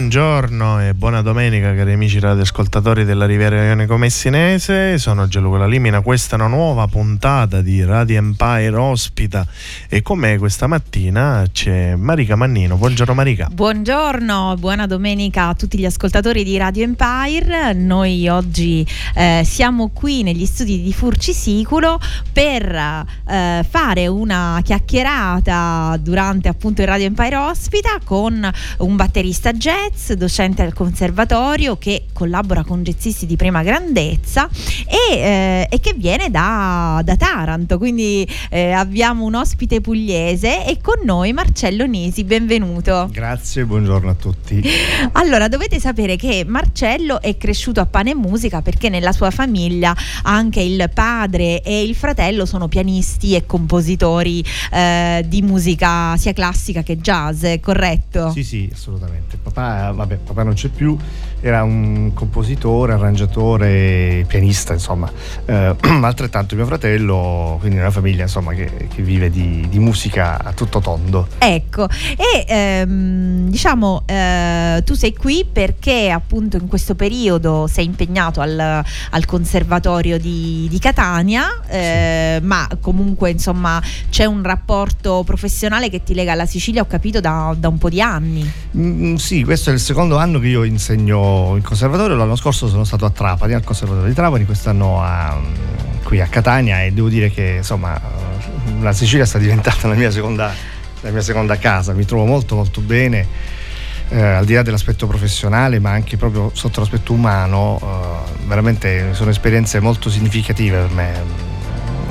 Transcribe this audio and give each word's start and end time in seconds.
Buongiorno 0.00 0.80
e 0.80 0.94
buona 0.94 1.20
domenica 1.20 1.74
cari 1.74 1.92
amici 1.92 2.18
radioascoltatori 2.18 3.04
della 3.04 3.26
Riviera 3.26 3.64
Ionico 3.64 3.98
Messinese, 3.98 4.96
sono 4.96 5.28
Gianluca 5.28 5.58
Lalimina, 5.58 6.00
questa 6.00 6.36
è 6.36 6.38
una 6.38 6.48
nuova 6.48 6.86
puntata 6.86 7.60
di 7.60 7.84
Radio 7.84 8.16
Empire 8.16 8.74
ospita 8.76 9.46
e 9.90 10.00
con 10.00 10.18
me 10.18 10.38
questa 10.38 10.66
mattina 10.66 11.44
c'è 11.52 11.96
Marica 11.96 12.34
Mannino, 12.34 12.76
buongiorno 12.76 13.12
Marica. 13.12 13.48
Buongiorno, 13.52 14.56
buona 14.58 14.86
domenica 14.86 15.48
a 15.48 15.54
tutti 15.54 15.76
gli 15.76 15.84
ascoltatori 15.84 16.44
di 16.44 16.56
Radio 16.56 16.84
Empire. 16.84 17.74
Noi 17.74 18.26
oggi 18.26 18.86
eh, 19.14 19.42
siamo 19.44 19.90
qui 19.92 20.22
negli 20.22 20.46
studi 20.46 20.80
di 20.80 20.94
Furcisiculo 20.94 22.00
per 22.32 22.74
eh, 22.74 23.66
fare 23.68 24.06
una 24.06 24.60
chiacchierata 24.64 25.94
durante 26.00 26.48
appunto 26.48 26.80
il 26.80 26.86
Radio 26.86 27.04
Empire 27.04 27.36
Ospita 27.36 27.98
con 28.02 28.50
un 28.78 28.96
batterista 28.96 29.52
jazz, 29.52 29.88
docente 30.16 30.62
al 30.62 30.72
conservatorio 30.72 31.76
che 31.76 32.04
collabora 32.12 32.64
con 32.64 32.82
jazzisti 32.82 33.26
di 33.26 33.36
prima 33.36 33.62
grandezza 33.62 34.48
e, 34.86 35.18
eh, 35.18 35.66
e 35.70 35.80
che 35.80 35.94
viene 35.96 36.30
da, 36.30 37.00
da 37.04 37.16
Taranto. 37.16 37.78
Quindi 37.78 38.26
eh, 38.50 38.72
abbiamo 38.72 39.24
un 39.24 39.34
ospite 39.34 39.80
pugliese 39.80 40.66
e 40.66 40.78
con 40.80 41.00
noi 41.04 41.32
Marcello 41.32 41.86
Nisi, 41.86 42.24
benvenuto. 42.24 43.08
Grazie, 43.10 43.64
buongiorno 43.64 44.10
a 44.10 44.14
tutti. 44.14 44.62
Allora, 45.12 45.48
dovete 45.48 45.80
sapere 45.80 46.16
che 46.16 46.44
Marcello 46.46 47.20
è 47.20 47.36
cresciuto 47.36 47.80
a 47.80 47.86
pane 47.86 48.10
e 48.10 48.14
musica 48.14 48.62
perché 48.62 48.88
nella 48.88 49.12
sua 49.12 49.30
famiglia 49.30 49.94
anche 50.22 50.60
il 50.60 50.90
padre 50.92 51.62
e 51.62 51.82
il 51.82 51.94
fratello 51.94 52.46
sono 52.46 52.68
pianisti 52.68 53.34
e 53.34 53.46
compositori 53.46 54.44
eh, 54.72 55.24
di 55.26 55.42
musica 55.42 56.16
sia 56.16 56.32
classica 56.32 56.82
che 56.82 56.98
jazz, 56.98 57.44
corretto? 57.60 58.30
Sì, 58.30 58.44
sì, 58.44 58.70
assolutamente. 58.72 59.36
Papà, 59.42 59.79
vabbè, 59.92 60.16
papà 60.16 60.42
non 60.42 60.54
c'è 60.54 60.68
più, 60.68 60.96
era 61.40 61.62
un 61.62 62.12
compositore, 62.14 62.92
arrangiatore, 62.92 64.24
pianista, 64.26 64.72
insomma. 64.72 65.10
Eh, 65.46 65.74
altrettanto 66.02 66.54
mio 66.54 66.66
fratello, 66.66 67.56
quindi 67.60 67.78
una 67.78 67.90
famiglia 67.90 68.22
insomma, 68.22 68.52
che, 68.52 68.88
che 68.92 69.02
vive 69.02 69.30
di, 69.30 69.66
di 69.68 69.78
musica 69.78 70.42
a 70.42 70.52
tutto 70.52 70.80
tondo. 70.80 71.28
Ecco, 71.38 71.88
e 71.88 72.44
ehm, 72.46 73.48
diciamo 73.48 74.02
eh, 74.06 74.82
tu 74.84 74.94
sei 74.94 75.14
qui 75.14 75.46
perché 75.50 76.10
appunto 76.10 76.56
in 76.56 76.66
questo 76.66 76.94
periodo 76.94 77.66
sei 77.66 77.86
impegnato 77.86 78.40
al, 78.40 78.82
al 79.10 79.24
conservatorio 79.24 80.18
di, 80.18 80.66
di 80.70 80.78
Catania, 80.78 81.62
eh, 81.68 82.40
ma 82.42 82.68
comunque 82.80 83.30
insomma 83.30 83.82
c'è 84.10 84.24
un 84.24 84.42
rapporto 84.42 85.22
professionale 85.24 85.88
che 85.88 86.02
ti 86.02 86.14
lega 86.14 86.32
alla 86.32 86.46
Sicilia, 86.46 86.82
ho 86.82 86.86
capito, 86.86 87.20
da, 87.20 87.54
da 87.58 87.68
un 87.68 87.78
po' 87.78 87.88
di 87.88 88.00
anni. 88.00 88.50
Mm, 88.76 89.14
sì, 89.14 89.42
questo 89.42 89.70
è 89.70 89.72
il 89.72 89.80
secondo 89.80 90.18
anno 90.18 90.38
che 90.38 90.48
io 90.48 90.64
insegno 90.64 91.29
in 91.56 91.62
conservatorio. 91.62 92.16
L'anno 92.16 92.36
scorso 92.36 92.68
sono 92.68 92.84
stato 92.84 93.04
a 93.04 93.10
Trapani, 93.10 93.54
al 93.54 93.64
conservatorio 93.64 94.08
di 94.08 94.14
Trapani, 94.14 94.44
quest'anno 94.44 95.02
a, 95.02 95.38
qui 96.02 96.20
a 96.20 96.26
Catania 96.26 96.82
e 96.82 96.92
devo 96.92 97.08
dire 97.08 97.30
che 97.30 97.56
insomma 97.58 98.00
la 98.80 98.92
Sicilia 98.92 99.24
sta 99.24 99.38
diventando 99.38 99.88
la 99.88 99.94
mia 99.94 100.10
seconda, 100.10 100.52
la 101.00 101.10
mia 101.10 101.22
seconda 101.22 101.56
casa. 101.58 101.92
Mi 101.92 102.04
trovo 102.04 102.24
molto 102.24 102.54
molto 102.54 102.80
bene. 102.80 103.26
Eh, 104.12 104.20
al 104.20 104.44
di 104.44 104.54
là 104.54 104.62
dell'aspetto 104.62 105.06
professionale, 105.06 105.78
ma 105.78 105.90
anche 105.90 106.16
proprio 106.16 106.50
sotto 106.52 106.80
l'aspetto 106.80 107.12
umano, 107.12 107.78
eh, 107.80 108.46
veramente 108.46 109.14
sono 109.14 109.30
esperienze 109.30 109.78
molto 109.78 110.10
significative 110.10 110.78
per 110.78 110.90
me 110.90 111.58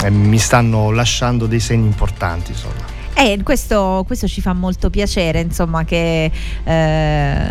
e 0.02 0.10
mi 0.10 0.38
stanno 0.38 0.92
lasciando 0.92 1.46
dei 1.46 1.60
segni 1.60 1.88
importanti. 1.88 2.52
Insomma. 2.52 2.99
E 3.22 3.38
questo, 3.44 4.06
questo 4.08 4.30
ci 4.30 4.40
fa 4.40 4.54
molto 4.54 4.90
piacere, 4.90 5.42
insomma, 5.42 5.84
che, 5.84 6.32
eh, 6.64 7.42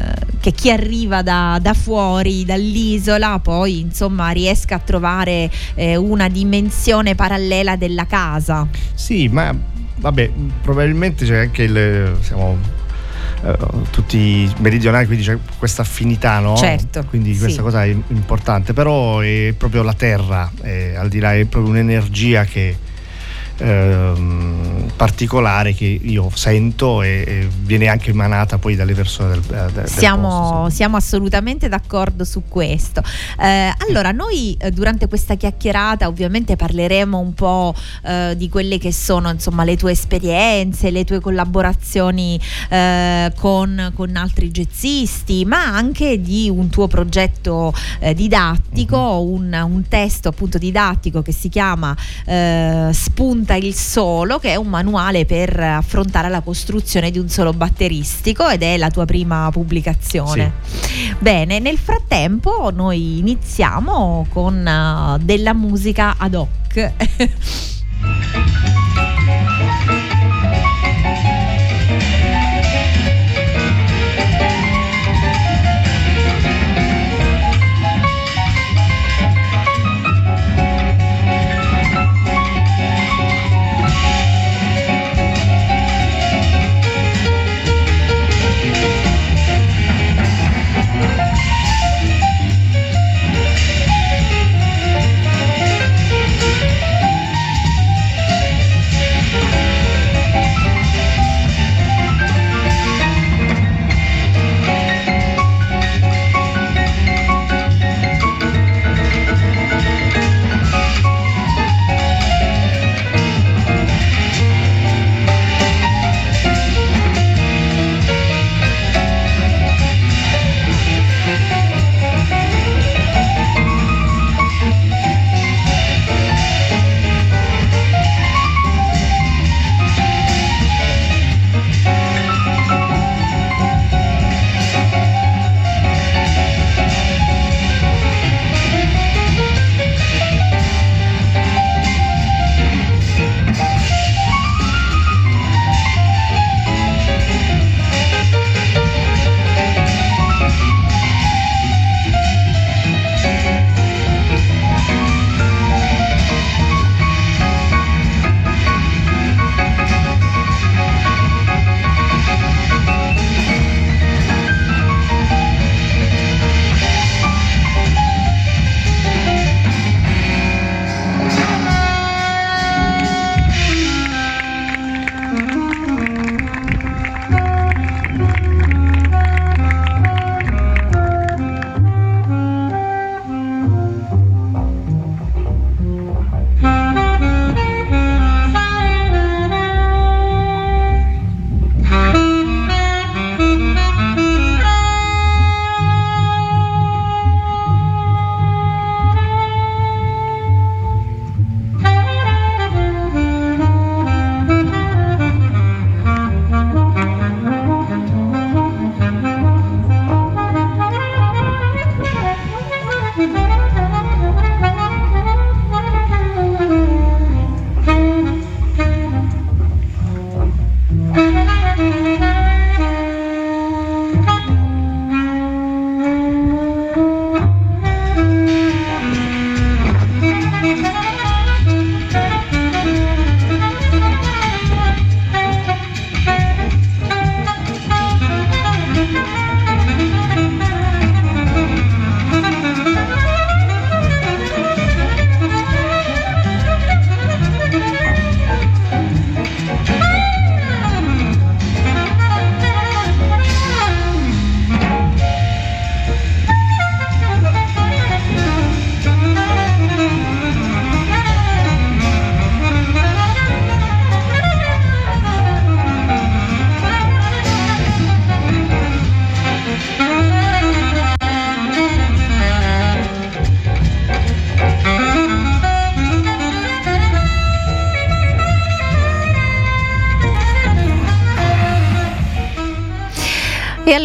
che 0.41 0.53
chi 0.53 0.71
arriva 0.71 1.21
da, 1.21 1.59
da 1.61 1.75
fuori, 1.75 2.47
dall'isola, 2.47 3.39
poi 3.39 3.81
insomma 3.81 4.31
riesca 4.31 4.77
a 4.77 4.79
trovare 4.79 5.51
eh, 5.75 5.95
una 5.97 6.31
dimensione 6.31 7.15
parallela 7.15 7.77
della 7.77 8.07
casa. 8.07 8.67
Sì, 8.95 9.29
ma 9.29 9.55
vabbè, 9.97 10.31
probabilmente 10.63 11.27
c'è 11.27 11.41
anche 11.41 11.65
il. 11.65 12.17
siamo 12.23 12.57
eh, 13.45 13.57
tutti 13.91 14.51
meridionali, 14.61 15.05
quindi 15.05 15.25
c'è 15.25 15.37
questa 15.59 15.83
affinità, 15.83 16.39
no? 16.39 16.57
Certo, 16.57 17.05
Quindi 17.11 17.35
sì. 17.35 17.41
questa 17.41 17.61
cosa 17.61 17.85
è 17.85 17.95
importante, 18.09 18.73
però 18.73 19.21
è 19.21 19.53
proprio 19.55 19.83
la 19.83 19.93
terra, 19.93 20.51
eh, 20.63 20.97
al 20.97 21.11
di 21.11 21.19
là 21.19 21.35
è 21.35 21.45
proprio 21.45 21.73
un'energia 21.73 22.45
che 22.45 22.87
ehm, 23.59 24.93
particolare 24.97 25.75
che 25.75 25.85
io 25.85 26.31
sento 26.35 27.03
e, 27.03 27.25
e 27.27 27.49
viene 27.61 27.89
anche 27.89 28.11
emanata 28.11 28.59
poi 28.59 28.75
dalle 28.75 28.95
persone 28.95 29.31
del, 29.31 29.43
eh, 29.51 29.73
del 29.73 29.89
Siamo, 29.89 30.29
posto, 30.29 30.77
siamo 30.77 30.97
assolutamente 30.97 31.69
d'accordo 31.69 32.25
su 32.25 32.45
questo. 32.49 33.03
Eh, 33.41 33.73
allora, 33.89 34.13
noi 34.13 34.57
eh, 34.59 34.71
durante 34.71 35.07
questa 35.09 35.35
chiacchierata 35.35 36.07
ovviamente 36.07 36.57
parleremo 36.57 37.19
un 37.19 37.35
po' 37.35 37.75
eh, 38.05 38.35
di 38.37 38.49
quelle 38.49 38.79
che 38.79 38.93
sono 38.93 39.31
insomma 39.31 39.65
le 39.65 39.77
tue 39.77 39.93
esperienze, 39.93 40.91
le 40.91 41.05
tue 41.05 41.21
collaborazioni 41.21 42.41
eh, 42.69 43.33
con, 43.37 43.93
con 43.95 44.17
altri 44.17 44.51
jazzisti, 44.51 45.45
ma 45.45 45.65
anche 45.65 46.21
di 46.21 46.51
un 46.51 46.69
tuo 46.69 46.87
progetto 46.89 47.73
eh, 48.01 48.15
didattico, 48.15 49.21
un, 49.21 49.53
un 49.53 49.89
testo 49.89 50.29
appunto 50.29 50.59
didattico 50.59 51.23
che 51.23 51.33
si 51.33 51.49
chiama 51.49 51.97
eh, 52.25 52.89
Spunta 53.49 53.67
il 53.67 53.75
solo, 53.75 54.39
che 54.39 54.51
è 54.51 54.57
un 54.57 54.67
manuale 54.67 55.25
per 55.25 55.59
affrontare 55.59 56.29
la 56.29 56.43
costruzione 56.43 57.11
di 57.11 57.19
un 57.19 57.31
solo 57.31 57.55
batteristico 57.55 58.47
ed 58.47 58.63
è 58.63 58.77
la 58.77 58.91
tua 58.91 59.07
prima 59.07 59.49
pubblicazione. 59.51 60.53
Bene, 61.19 61.59
nel 61.59 61.79
frattempo 61.79 62.71
noi 62.71 63.17
iniziamo 63.19 64.27
con 64.29 64.67
eh, 64.67 65.17
della 65.25 65.55
musica 65.55 66.17
ad 66.19 66.35
hoc. 66.35 66.93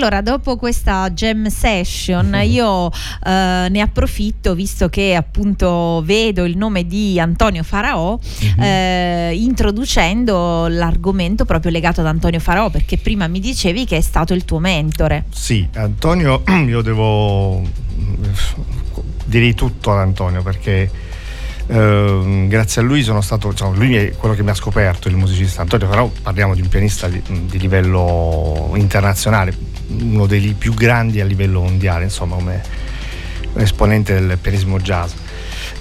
allora, 0.04 0.22
dopo 0.22 0.58
questa 0.58 1.10
jam 1.12 1.48
session, 1.48 2.28
mhm. 2.28 2.42
io 2.42 2.90
eh, 2.90 3.68
ne 3.70 3.80
approfitto, 3.80 4.54
visto 4.54 4.90
che 4.90 5.16
appunto 5.16 6.02
vedo 6.04 6.44
il 6.44 6.58
nome 6.58 6.86
di 6.86 7.18
Antonio 7.22 7.64
Faraò, 7.64 8.12
uh-huh. 8.12 8.64
eh, 8.64 9.32
introducendo 9.34 10.68
l'argomento 10.68 11.46
proprio 11.46 11.72
legato 11.72 12.02
ad 12.02 12.08
Antonio 12.08 12.42
Faraò, 12.42 12.70
perché 12.70 12.98
prima 12.98 13.28
mi 13.28 13.40
dicevi 13.40 13.86
che 13.86 13.96
è 13.96 14.02
stato 14.02 14.34
il 14.34 14.44
tuo 14.44 14.60
mentore. 14.60 15.24
Sì, 15.30 15.66
Antonio, 15.76 16.44
io 16.68 16.82
devo 16.82 17.62
direi 19.24 19.54
tutto 19.54 19.94
ad 19.94 20.00
Antonio 20.00 20.44
perché 20.44 20.90
eh, 21.68 22.46
grazie 22.48 22.82
a 22.82 22.84
lui 22.84 23.04
sono 23.04 23.22
stato, 23.22 23.50
diciamo, 23.50 23.74
lui 23.74 23.96
è 23.96 24.12
quello 24.12 24.36
che 24.36 24.44
mi 24.44 24.50
ha 24.50 24.54
scoperto 24.54 25.08
il 25.08 25.16
musicista 25.16 25.62
Antonio, 25.62 25.88
però 25.88 26.12
parliamo 26.22 26.56
di 26.56 26.62
un 26.62 26.68
pianista 26.68 27.08
di, 27.08 27.22
di 27.26 27.58
livello 27.58 28.74
internazionale, 28.76 29.56
uno 29.88 30.26
dei 30.26 30.56
più 30.58 30.74
grandi 30.74 31.22
a 31.22 31.26
livello 31.26 31.62
mondiale, 31.62 32.06
insomma, 32.06 32.36
come 32.36 32.62
esponente 33.56 34.20
del 34.20 34.38
pianismo 34.38 34.80
jazz. 34.80 35.12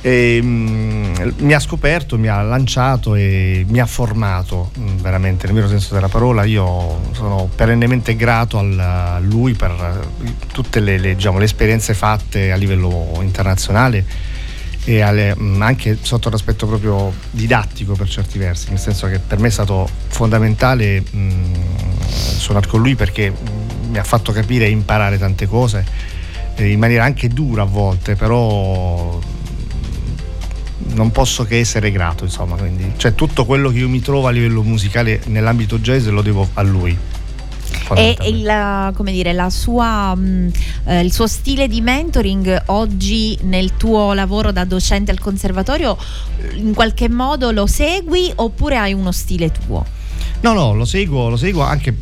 E, 0.01 0.41
um, 0.43 1.35
mi 1.39 1.55
ha 1.55 1.61
scoperto, 1.61 2.19
mi 2.19 2.29
ha 2.29 2.43
lanciato 2.43 3.15
e 3.15 3.65
mi 3.69 3.79
ha 3.81 3.87
formato 3.87 4.71
um, 4.77 4.97
veramente 5.01 5.47
nel 5.47 5.55
vero 5.55 5.69
senso 5.69 5.95
della 5.95 6.09
parola. 6.09 6.45
Io 6.45 7.01
sono 7.13 7.49
perennemente 7.55 8.17
grato 8.17 8.59
al, 8.59 8.79
a 8.79 9.19
lui 9.21 9.55
per 9.55 10.09
tutte 10.53 10.81
le, 10.81 10.99
le, 10.99 11.15
diciamo, 11.15 11.39
le 11.39 11.45
esperienze 11.45 11.95
fatte 11.95 12.51
a 12.51 12.57
livello 12.57 13.19
internazionale 13.21 14.05
e 14.85 15.01
alle, 15.01 15.35
mm, 15.39 15.63
anche 15.63 15.99
sotto 16.01 16.29
l'aspetto 16.29 16.67
proprio 16.67 17.13
didattico 17.31 17.95
per 17.95 18.09
certi 18.09 18.39
versi, 18.39 18.71
nel 18.71 18.79
senso 18.79 19.07
che 19.07 19.19
per 19.21 19.39
me 19.39 19.49
è 19.49 19.51
stato 19.51 19.89
fondamentale 20.09 21.01
mh, 21.01 21.17
mm, 21.17 21.55
suonare 22.09 22.67
con 22.67 22.81
lui 22.81 22.97
perché 22.97 23.31
mh, 23.31 23.82
mi 23.93 23.99
ha 23.99 24.05
fatto 24.05 24.33
capire 24.33 24.65
e 24.65 24.71
imparare 24.71 25.19
tante 25.19 25.47
cose 25.47 25.85
eh, 26.57 26.71
in 26.71 26.79
maniera 26.79 27.05
anche 27.05 27.29
dura 27.29 27.63
a 27.63 27.67
volte, 27.67 28.17
però 28.17 29.21
non 30.95 31.11
posso 31.11 31.45
che 31.45 31.59
essere 31.59 31.93
grato, 31.93 32.25
insomma, 32.25 32.57
quindi 32.57 32.93
cioè 32.97 33.15
tutto 33.15 33.45
quello 33.45 33.71
che 33.71 33.79
io 33.79 33.89
mi 33.89 34.01
trovo 34.01 34.27
a 34.27 34.31
livello 34.31 34.63
musicale 34.63 35.21
nell'ambito 35.27 35.79
jazz 35.79 36.07
lo 36.07 36.23
devo 36.23 36.49
a 36.55 36.63
lui. 36.63 36.99
E 37.95 38.17
il, 38.23 38.93
come 38.95 39.13
dire, 39.13 39.33
la 39.33 39.51
sua, 39.51 40.15
mh, 40.15 40.21
mm, 40.21 40.49
eh, 40.87 41.01
il 41.01 41.13
suo 41.13 41.27
stile 41.27 41.69
di 41.69 41.81
mentoring 41.83 42.65
oggi 42.67 43.39
nel 43.43 43.77
tuo 43.77 44.15
lavoro 44.15 44.51
da 44.51 44.65
docente 44.65 45.11
al 45.11 45.19
conservatorio 45.19 45.97
in 46.55 46.73
qualche 46.73 47.09
modo 47.09 47.51
lo 47.51 47.67
segui 47.67 48.33
oppure 48.35 48.79
hai 48.79 48.93
uno 48.95 49.13
stile 49.13 49.51
tuo? 49.51 49.85
No, 50.43 50.53
no, 50.53 50.75
lo 50.75 50.85
seguo, 50.85 51.29
lo 51.29 51.37
seguo 51.37 51.63
anche 51.63 51.95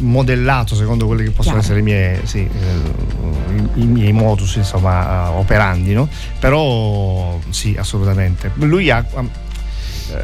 modellato 0.00 0.74
secondo 0.74 1.06
quelli 1.06 1.24
che 1.24 1.30
possono 1.30 1.58
Chiaro. 1.58 1.60
essere 1.60 1.80
i 1.80 1.82
miei, 1.82 2.20
sì, 2.24 2.38
eh, 2.38 3.80
i, 3.80 3.84
miei 3.84 4.12
modus 4.12 4.56
insomma, 4.56 5.30
uh, 5.30 5.38
operandi, 5.38 5.92
no? 5.92 6.08
però 6.38 7.38
sì, 7.50 7.76
assolutamente. 7.78 8.52
Lui 8.54 8.90
ha, 8.90 9.04
eh, 9.12 10.16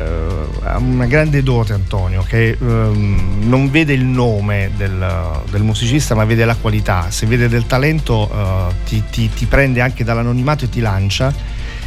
ha 0.62 0.78
una 0.78 1.06
grande 1.06 1.42
dote 1.42 1.72
Antonio 1.72 2.22
che 2.22 2.56
um, 2.58 3.42
non 3.46 3.70
vede 3.70 3.92
il 3.92 4.04
nome 4.04 4.70
del, 4.76 5.42
del, 5.50 5.62
musicista 5.62 6.14
ma 6.14 6.24
vede 6.24 6.44
la 6.44 6.56
qualità, 6.56 7.10
se 7.10 7.26
vede 7.26 7.48
del 7.48 7.66
talento 7.66 8.30
uh, 8.32 8.72
ti, 8.84 9.02
ti, 9.10 9.28
ti, 9.28 9.46
prende 9.46 9.80
anche 9.80 10.04
dall'anonimato 10.04 10.64
e 10.64 10.68
ti 10.68 10.80
lancia 10.80 11.34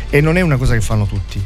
e 0.10 0.22
non 0.22 0.38
è 0.38 0.42
una 0.42 0.58
cosa 0.58 0.74
che 0.74 0.82
fanno 0.82 1.06
tutti. 1.06 1.42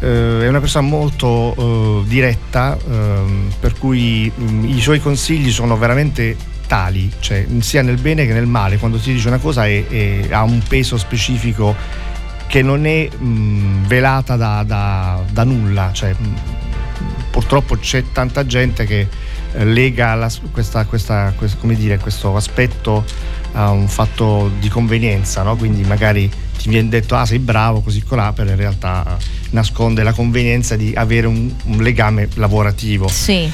Uh, 0.00 0.40
è 0.40 0.48
una 0.48 0.60
persona 0.60 0.86
molto 0.86 2.02
diretta 2.06 2.78
ehm, 2.88 3.52
per 3.60 3.76
cui 3.76 4.32
um, 4.34 4.64
i 4.64 4.80
suoi 4.80 4.98
consigli 4.98 5.50
sono 5.50 5.76
veramente 5.76 6.36
tali, 6.66 7.10
cioè 7.18 7.44
sia 7.58 7.82
nel 7.82 7.98
bene 7.98 8.24
che 8.24 8.32
nel 8.32 8.46
male, 8.46 8.78
quando 8.78 8.96
si 8.98 9.12
dice 9.12 9.26
una 9.26 9.38
cosa 9.38 9.66
è, 9.66 9.86
è, 9.88 10.28
ha 10.30 10.44
un 10.44 10.62
peso 10.66 10.96
specifico 10.96 11.74
che 12.46 12.62
non 12.62 12.86
è 12.86 13.08
mh, 13.08 13.86
velata 13.86 14.36
da, 14.36 14.62
da, 14.62 15.20
da 15.30 15.44
nulla. 15.44 15.90
Cioè, 15.92 16.12
mh, 16.12 16.34
purtroppo 17.30 17.76
c'è 17.76 18.04
tanta 18.12 18.46
gente 18.46 18.86
che 18.86 19.08
eh, 19.52 19.64
lega 19.64 20.14
la, 20.14 20.30
questa, 20.52 20.84
questa, 20.84 21.32
questo, 21.36 21.58
dire, 21.66 21.98
questo 21.98 22.36
aspetto 22.36 23.04
a 23.52 23.70
un 23.70 23.88
fatto 23.88 24.50
di 24.58 24.68
convenienza, 24.68 25.42
no? 25.42 25.56
quindi 25.56 25.82
magari 25.82 26.30
ti 26.58 26.68
viene 26.68 26.88
detto 26.88 27.16
ah 27.16 27.24
sei 27.24 27.38
bravo 27.38 27.80
così 27.80 28.02
colà, 28.02 28.32
però 28.32 28.50
in 28.50 28.56
realtà 28.56 29.16
eh, 29.18 29.24
nasconde 29.50 30.02
la 30.02 30.12
convenienza 30.12 30.76
di 30.76 30.92
avere 30.94 31.26
un, 31.26 31.50
un 31.64 31.82
legame 31.82 32.28
lavorativo. 32.34 33.08
Sì. 33.08 33.50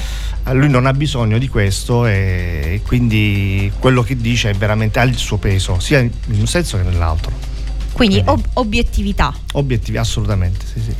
Eh, 0.47 0.53
lui 0.53 0.69
non 0.69 0.85
ha 0.85 0.93
bisogno 0.93 1.37
di 1.37 1.47
questo 1.47 2.05
e 2.05 2.81
quindi 2.85 3.71
quello 3.79 4.01
che 4.01 4.15
dice 4.17 4.51
è 4.51 4.53
veramente 4.53 4.99
ha 4.99 5.03
il 5.03 5.15
suo 5.15 5.37
peso, 5.37 5.79
sia 5.79 5.99
in 5.99 6.11
un 6.27 6.47
senso 6.47 6.77
che 6.77 6.83
nell'altro. 6.83 7.55
Quindi 7.97 8.21
ob- 8.23 8.45
obiettività. 8.53 9.33
Obiettivi, 9.53 9.97
assolutamente, 9.97 10.65
sì, 10.71 10.81
sì. 10.81 10.93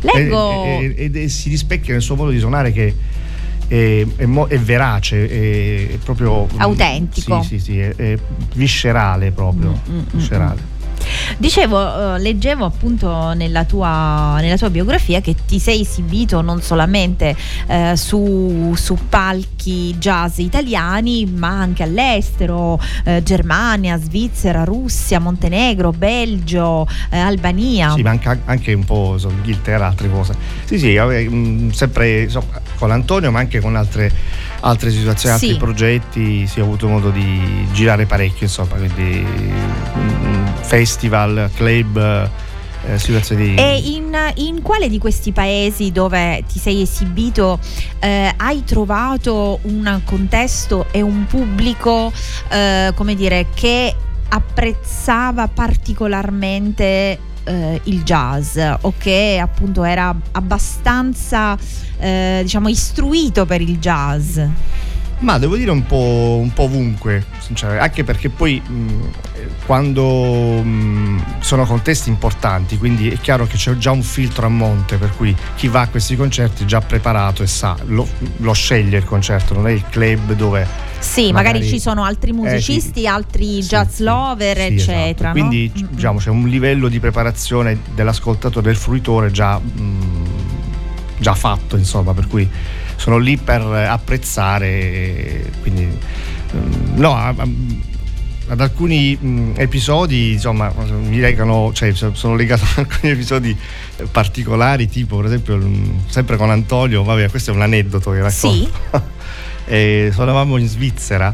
Leggo... 0.00 0.80
E, 0.80 1.28
si 1.28 1.50
rispecchia 1.50 1.92
nel 1.92 2.00
suo 2.00 2.16
modo 2.16 2.30
di 2.30 2.38
suonare 2.38 2.72
che 2.72 2.94
è, 3.68 4.06
è, 4.16 4.26
mo- 4.26 4.46
è 4.46 4.58
verace, 4.58 5.28
è, 5.28 5.92
è, 5.92 5.96
proprio... 5.98 6.48
Autentico. 6.56 7.42
Sì, 7.42 7.58
sì, 7.58 7.58
sì, 7.58 7.78
è, 7.78 8.18
viscerale 8.54 9.30
proprio. 9.30 9.70
Mm, 9.70 9.94
mm, 9.94 9.98
mm 9.98 10.04
viscerale. 10.10 10.76
Dicevo, 11.36 12.14
eh, 12.14 12.18
leggevo 12.18 12.64
appunto 12.64 13.32
nella 13.32 13.64
tua, 13.64 14.38
nella 14.40 14.56
tua, 14.56 14.70
biografia 14.70 15.20
che 15.20 15.34
ti 15.46 15.58
sei 15.58 15.82
esibito 15.82 16.40
non 16.40 16.60
solamente 16.62 17.34
eh, 17.66 17.96
su, 17.96 18.74
su, 18.76 18.96
palchi 19.08 19.96
jazz 19.98 20.38
italiani, 20.38 21.26
ma 21.26 21.48
anche 21.48 21.82
all'estero, 21.82 22.80
eh, 23.04 23.22
Germania, 23.22 23.98
Svizzera, 23.98 24.64
Russia, 24.64 25.18
Montenegro, 25.20 25.92
Belgio, 25.92 26.86
eh, 27.10 27.18
Albania. 27.18 27.92
Sì, 27.92 28.02
ma 28.02 28.10
anche, 28.10 28.40
anche 28.44 28.72
un 28.72 28.84
po' 28.84 29.16
so, 29.18 29.28
Inghilterra, 29.28 29.86
altre 29.86 30.10
cose. 30.10 30.34
Sì, 30.64 30.78
sì, 30.78 30.98
mm, 30.98 31.70
sempre 31.70 32.28
so, 32.28 32.44
con 32.78 32.90
Antonio, 32.90 33.30
ma 33.30 33.38
anche 33.38 33.60
con 33.60 33.76
altre 33.76 34.12
altre 34.60 34.90
situazioni, 34.90 35.38
sì. 35.38 35.44
altri 35.44 35.58
progetti, 35.58 36.46
si 36.46 36.58
è 36.58 36.62
avuto 36.62 36.88
modo 36.88 37.10
di 37.10 37.66
girare 37.72 38.06
parecchio, 38.06 38.46
insomma, 38.46 38.74
quindi 38.76 39.24
mm, 39.24 40.17
festival, 40.68 41.50
club. 41.54 42.30
Eh, 42.86 42.96
situazioni 42.96 43.48
di... 43.48 43.54
E 43.56 43.76
in, 43.76 44.16
in, 44.36 44.62
quale 44.62 44.88
di 44.88 44.98
questi 44.98 45.32
paesi 45.32 45.90
dove 45.90 46.44
ti 46.50 46.60
sei 46.60 46.82
esibito 46.82 47.58
eh, 47.98 48.32
hai 48.36 48.62
trovato 48.62 49.58
un 49.62 50.00
contesto 50.04 50.86
e 50.92 51.00
un 51.00 51.26
pubblico, 51.26 52.12
eh, 52.50 52.92
come 52.94 53.16
dire, 53.16 53.46
che 53.52 53.92
apprezzava 54.28 55.48
particolarmente 55.48 57.18
eh, 57.44 57.80
il 57.84 58.04
jazz 58.04 58.58
o 58.82 58.92
che 58.96 59.40
appunto 59.42 59.82
era 59.82 60.14
abbastanza 60.32 61.58
eh, 61.98 62.40
diciamo 62.42 62.68
istruito 62.68 63.46
per 63.46 63.60
il 63.60 63.78
jazz? 63.78 64.38
Ma 65.20 65.36
devo 65.38 65.56
dire 65.56 65.72
un 65.72 65.84
po', 65.84 66.38
un 66.40 66.52
po 66.52 66.62
ovunque, 66.64 67.24
anche 67.62 68.04
perché 68.04 68.28
poi 68.28 68.60
mh, 68.64 69.10
quando 69.66 70.62
mh, 70.62 71.40
sono 71.40 71.64
contesti 71.66 72.08
importanti, 72.08 72.78
quindi 72.78 73.08
è 73.10 73.18
chiaro 73.18 73.46
che 73.46 73.56
c'è 73.56 73.76
già 73.76 73.90
un 73.90 74.02
filtro 74.02 74.46
a 74.46 74.48
monte, 74.48 74.96
per 74.96 75.16
cui 75.16 75.34
chi 75.56 75.66
va 75.66 75.80
a 75.80 75.88
questi 75.88 76.14
concerti 76.14 76.62
è 76.62 76.66
già 76.66 76.80
preparato 76.80 77.42
e 77.42 77.48
sa, 77.48 77.76
lo, 77.86 78.06
lo 78.36 78.52
sceglie 78.52 78.98
il 78.98 79.04
concerto, 79.04 79.54
non 79.54 79.66
è 79.66 79.72
il 79.72 79.84
club 79.90 80.34
dove... 80.34 80.86
Sì, 81.00 81.32
magari, 81.32 81.58
magari 81.58 81.68
ci 81.68 81.80
sono 81.80 82.04
altri 82.04 82.32
musicisti, 82.32 83.00
eh, 83.00 83.02
sì, 83.02 83.06
altri 83.06 83.62
sì, 83.62 83.68
jazz 83.68 83.98
lover, 83.98 84.56
sì, 84.56 84.62
esatto. 84.74 84.90
eccetera. 84.90 85.30
Esatto. 85.30 85.32
Quindi 85.32 85.72
no? 85.74 85.88
diciamo 85.90 86.18
c'è 86.18 86.30
un 86.30 86.48
livello 86.48 86.88
di 86.88 87.00
preparazione 87.00 87.78
dell'ascoltatore, 87.92 88.66
del 88.66 88.76
fruitore 88.76 89.30
già, 89.32 89.58
mh, 89.58 90.28
già 91.18 91.34
fatto, 91.34 91.76
insomma, 91.76 92.14
per 92.14 92.26
cui 92.28 92.48
sono 92.98 93.16
lì 93.16 93.36
per 93.36 93.62
apprezzare, 93.62 95.50
quindi 95.60 95.86
mm, 95.86 96.98
no, 96.98 97.14
ad 97.14 98.60
alcuni 98.60 99.16
mh, 99.16 99.52
episodi 99.56 100.32
insomma 100.32 100.72
mi 100.72 101.20
legano, 101.20 101.70
cioè 101.72 101.92
sono 101.94 102.34
legato 102.34 102.64
ad 102.76 102.86
alcuni 102.88 103.12
episodi 103.12 103.56
particolari, 104.10 104.88
tipo 104.88 105.16
per 105.16 105.26
esempio 105.26 105.60
sempre 106.08 106.36
con 106.36 106.50
Antonio, 106.50 107.04
vabbè 107.04 107.30
questo 107.30 107.52
è 107.52 107.54
un 107.54 107.62
aneddoto 107.62 108.10
che 108.10 108.20
racconto. 108.20 108.70
Sì. 108.90 109.00
e 109.70 110.10
suonavamo 110.12 110.56
in 110.56 110.66
Svizzera 110.66 111.32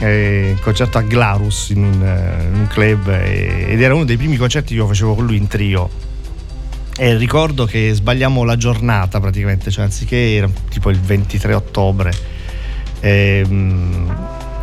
eh, 0.00 0.54
un 0.56 0.60
concerto 0.60 0.98
a 0.98 1.02
Glarus 1.02 1.70
in 1.70 1.84
un, 1.84 1.92
in 1.92 2.58
un 2.58 2.66
club 2.66 3.08
eh, 3.08 3.66
ed 3.68 3.80
era 3.80 3.94
uno 3.94 4.04
dei 4.04 4.16
primi 4.16 4.36
concerti 4.36 4.68
che 4.68 4.80
io 4.80 4.86
facevo 4.86 5.14
con 5.14 5.26
lui 5.26 5.36
in 5.36 5.46
trio 5.46 6.08
e 7.02 7.16
ricordo 7.16 7.64
che 7.64 7.94
sbagliamo 7.94 8.44
la 8.44 8.58
giornata 8.58 9.20
praticamente, 9.20 9.70
cioè 9.70 9.84
anziché 9.84 10.34
era 10.34 10.50
tipo 10.68 10.90
il 10.90 11.00
23 11.00 11.54
ottobre. 11.54 12.12
Ehm, 13.00 14.14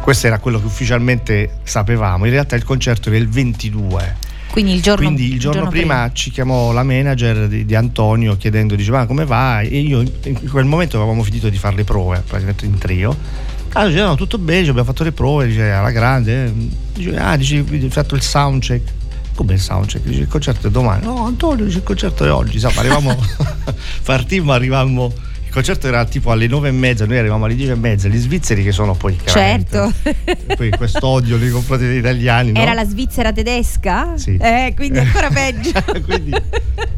questo 0.03 0.27
era 0.27 0.37
quello 0.37 0.59
che 0.59 0.67
ufficialmente 0.67 1.57
sapevamo. 1.63 2.25
In 2.25 2.31
realtà 2.31 2.55
il 2.55 2.63
concerto 2.63 3.09
era 3.09 3.17
il 3.17 3.27
22. 3.27 4.17
Quindi 4.51 4.73
il 4.73 4.83
giorno, 4.83 5.03
Quindi 5.03 5.33
il 5.33 5.39
giorno, 5.39 5.61
giorno 5.61 5.71
prima, 5.71 5.95
prima, 5.95 6.11
ci 6.13 6.29
chiamò 6.29 6.71
la 6.73 6.83
manager 6.83 7.47
di, 7.47 7.65
di 7.65 7.73
Antonio 7.73 8.37
chiedendo, 8.37 8.75
diceva 8.75 9.07
come 9.07 9.25
va? 9.25 9.61
E 9.61 9.79
io 9.79 10.01
in 10.01 10.49
quel 10.51 10.65
momento 10.65 10.97
avevamo 10.97 11.23
finito 11.23 11.49
di 11.49 11.57
fare 11.57 11.75
le 11.75 11.85
prove, 11.85 12.19
praticamente 12.19 12.65
in 12.67 12.77
trio. 12.77 13.17
Ah, 13.73 13.87
dice, 13.87 14.01
no, 14.01 14.13
tutto 14.15 14.37
bene, 14.37 14.59
abbiamo 14.69 14.83
fatto 14.83 15.03
le 15.03 15.11
prove, 15.11 15.47
dice, 15.47 15.71
alla 15.71 15.89
grande. 15.89 16.53
Dice, 16.93 17.17
ah, 17.17 17.35
dice, 17.35 17.65
hai 17.67 17.89
fatto 17.89 18.13
il 18.13 18.21
soundcheck. 18.21 18.93
Come 19.37 19.53
il 19.53 19.59
soundcheck? 19.59 20.03
Dice, 20.03 20.21
il 20.21 20.27
concerto 20.27 20.65
è 20.65 20.71
domani. 20.71 21.05
No, 21.05 21.23
Antonio, 21.23 21.63
dice, 21.63 21.77
il 21.77 21.83
concerto 21.83 22.25
è 22.25 22.31
oggi. 22.31 22.55
Insomma, 22.55 22.79
arrivavamo, 22.79 23.15
partimmo, 24.03 24.51
arrivavamo 24.51 25.13
il 25.45 25.53
concerto 25.53 25.87
era 25.87 26.03
tipo 26.05 26.31
alle 26.31 26.47
nove 26.47 26.69
e 26.69 26.71
mezza, 26.71 27.05
noi 27.05 27.17
arrivavamo 27.19 27.45
alle 27.45 27.55
dieci 27.55 27.71
e 27.71 27.75
mezza, 27.75 28.07
gli 28.07 28.17
svizzeri 28.17 28.63
che 28.63 28.71
sono 28.71 28.95
poi 28.95 29.17
certo. 29.23 29.93
poi 30.57 30.71
questo 30.71 31.05
odio 31.05 31.37
nei 31.37 31.51
confronti 31.51 31.85
degli 31.85 31.97
italiani. 31.97 32.51
Era 32.53 32.73
la 32.73 32.83
Svizzera 32.83 33.31
tedesca? 33.31 34.17
Sì. 34.17 34.37
Eh, 34.41 34.73
quindi 34.75 34.97
ancora 34.97 35.29
peggio. 35.29 35.71
quindi, 36.03 36.35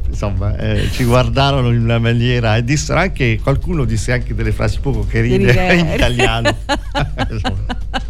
insomma, 0.08 0.58
eh, 0.58 0.90
ci 0.92 1.04
guardarono 1.04 1.72
in 1.72 1.82
una 1.82 2.00
maniera 2.00 2.56
e 2.56 2.64
dissero 2.64 3.00
anche, 3.00 3.40
qualcuno 3.44 3.84
disse 3.84 4.14
anche 4.14 4.34
delle 4.34 4.54
frasi 4.54 4.80
poco 4.80 5.06
carine 5.06 5.76
in 5.76 5.92
italiano. 5.94 6.56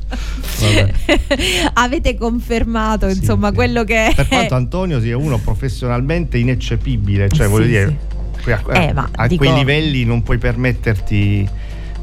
Avete 1.74 2.16
confermato 2.16 3.08
insomma 3.08 3.50
sì. 3.50 3.56
quello 3.56 3.84
che 3.84 4.14
per 4.16 4.28
quanto 4.28 4.56
Antonio 4.56 5.00
sia 5.00 5.18
uno 5.18 5.38
professionalmente 5.38 6.38
ineccepibile, 6.38 7.30
cioè 7.30 7.46
sì, 7.46 7.52
voglio 7.52 7.66
dire 7.66 7.98
a, 8.48 8.84
eh, 8.84 8.94
a 9.16 9.28
dico, 9.28 9.44
quei 9.44 9.56
livelli 9.56 10.06
non 10.06 10.24
puoi 10.24 10.38
permetterti 10.38 11.48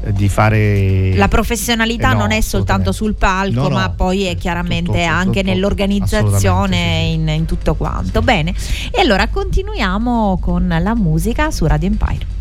eh, 0.03 0.13
di 0.13 0.29
fare 0.29 1.15
la 1.15 1.27
professionalità 1.27 2.11
eh 2.11 2.13
no, 2.13 2.19
non 2.19 2.31
è 2.31 2.41
soltanto 2.41 2.91
sul 2.91 3.15
palco 3.15 3.61
no, 3.61 3.67
no, 3.69 3.75
ma 3.75 3.89
poi 3.89 4.23
è 4.25 4.35
chiaramente 4.35 4.91
tutto, 4.91 5.03
anche 5.03 5.39
tutto, 5.39 5.51
nell'organizzazione 5.51 6.77
sì, 6.77 7.07
sì. 7.07 7.13
In, 7.13 7.27
in, 7.29 7.45
tutto 7.45 7.75
quanto 7.75 8.19
sì. 8.19 8.25
bene 8.25 8.53
e 8.91 9.01
allora 9.01 9.27
continuiamo 9.27 10.37
con 10.39 10.67
la 10.79 10.95
musica 10.95 11.51
su 11.51 11.65
Radio 11.65 11.87
Empire 11.87 12.36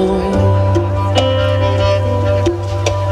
noi 0.00 0.22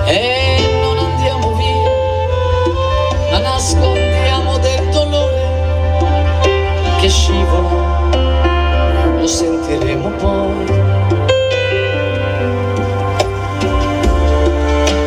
e 0.06 0.80
non 0.80 0.98
andiamo 0.98 1.54
via, 1.54 3.30
ma 3.30 3.38
nascondiamo 3.38 4.58
del 4.58 4.88
dolore 4.88 5.46
che 7.00 7.08
scivola, 7.08 8.16
lo 9.18 9.26
sentiremo 9.26 10.08
poi. 10.10 10.66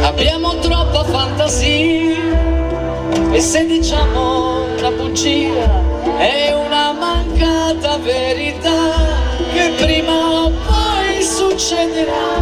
Abbiamo 0.04 0.60
troppa 0.60 1.04
fantasia 1.04 2.20
e 3.32 3.40
se 3.40 3.66
diciamo 3.66 4.66
una 4.78 4.92
bugia 4.92 5.82
è 6.18 6.54
una 6.54 6.92
mancata 6.92 7.98
verità. 7.98 8.71
it 12.02 12.10
out. 12.10 12.41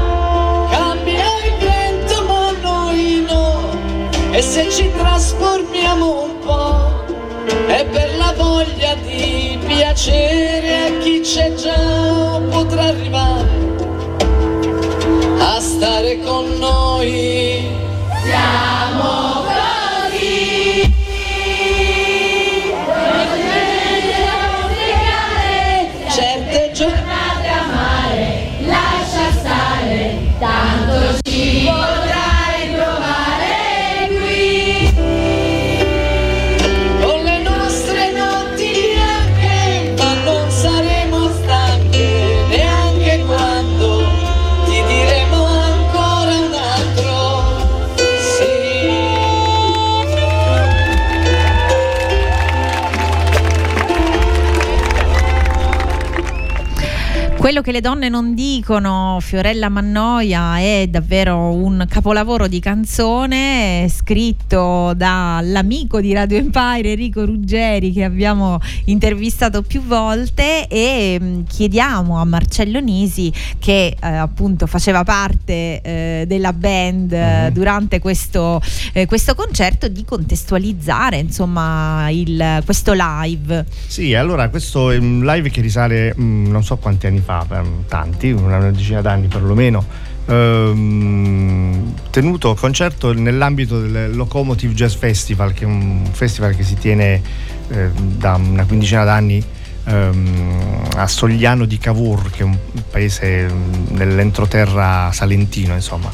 Quello 57.50 57.64
che 57.64 57.72
le 57.72 57.82
donne 57.82 58.10
non 58.10 58.36
dicono, 58.36 59.18
Fiorella 59.22 59.70
Mannoia, 59.70 60.60
è 60.60 60.86
davvero 60.88 61.52
un 61.52 61.84
capolavoro 61.90 62.48
di 62.48 62.60
canzone 62.60 63.88
scritto 63.90 64.94
dall'amico 64.96 66.00
di 66.00 66.14
Radio 66.14 66.38
Empire 66.38 66.92
Enrico 66.92 67.26
Ruggeri 67.26 67.92
che 67.92 68.04
abbiamo 68.04 68.60
intervistato 68.86 69.64
più 69.64 69.82
volte 69.82 70.68
e 70.68 71.18
mm, 71.20 71.42
chiediamo 71.48 72.20
a 72.20 72.24
Marcello 72.24 72.80
Nisi 72.80 73.34
che 73.58 73.96
eh, 74.00 74.08
appunto 74.08 74.68
faceva 74.68 75.04
parte 75.04 75.82
eh, 75.82 76.26
della 76.28 76.54
band 76.54 77.12
uh-huh. 77.12 77.52
durante 77.52 77.98
questo, 77.98 78.62
eh, 78.94 79.08
questo, 79.08 79.34
concerto 79.34 79.88
di 79.88 80.06
contestualizzare 80.06 81.18
insomma 81.18 82.12
il, 82.12 82.62
questo 82.64 82.94
live. 82.96 83.66
Sì, 83.88 84.14
allora 84.14 84.50
questo 84.50 84.92
è 84.92 84.98
un 84.98 85.26
live 85.26 85.50
che 85.50 85.62
risale 85.62 86.14
mh, 86.16 86.22
mm, 86.22 86.52
non 86.52 86.64
so 86.64 86.78
quanti 86.78 87.08
anni 87.08 87.22
fa 87.22 87.39
tanti, 87.88 88.32
una 88.32 88.72
decina 88.72 89.02
d'anni 89.02 89.28
perlomeno, 89.28 89.84
ehm, 90.26 91.94
tenuto 92.10 92.56
concerto 92.56 93.14
nell'ambito 93.14 93.80
del 93.82 94.16
Locomotive 94.16 94.74
Jazz 94.74 94.96
Festival, 94.96 95.54
che 95.54 95.64
è 95.64 95.68
un 95.68 96.08
festival 96.12 96.56
che 96.56 96.64
si 96.64 96.76
tiene 96.76 97.22
eh, 97.70 97.90
da 97.94 98.36
una 98.36 98.66
quindicina 98.66 99.04
d'anni 99.04 99.44
ehm, 99.86 100.88
a 100.96 101.08
Sogliano 101.08 101.66
di 101.66 101.78
Cavour, 101.78 102.30
che 102.32 102.40
è 102.40 102.44
un 102.44 102.58
paese 102.90 103.52
nell'entroterra 103.90 105.12
salentino, 105.12 105.74
insomma. 105.74 106.12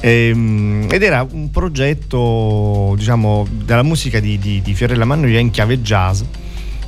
Ehm, 0.00 0.86
ed 0.90 1.02
era 1.02 1.26
un 1.30 1.50
progetto 1.50 2.92
diciamo 2.96 3.46
della 3.50 3.82
musica 3.82 4.20
di, 4.20 4.38
di, 4.38 4.60
di 4.60 4.74
Fiorella 4.74 5.06
Mannoia 5.06 5.38
in 5.38 5.50
chiave 5.50 5.80
jazz 5.80 6.20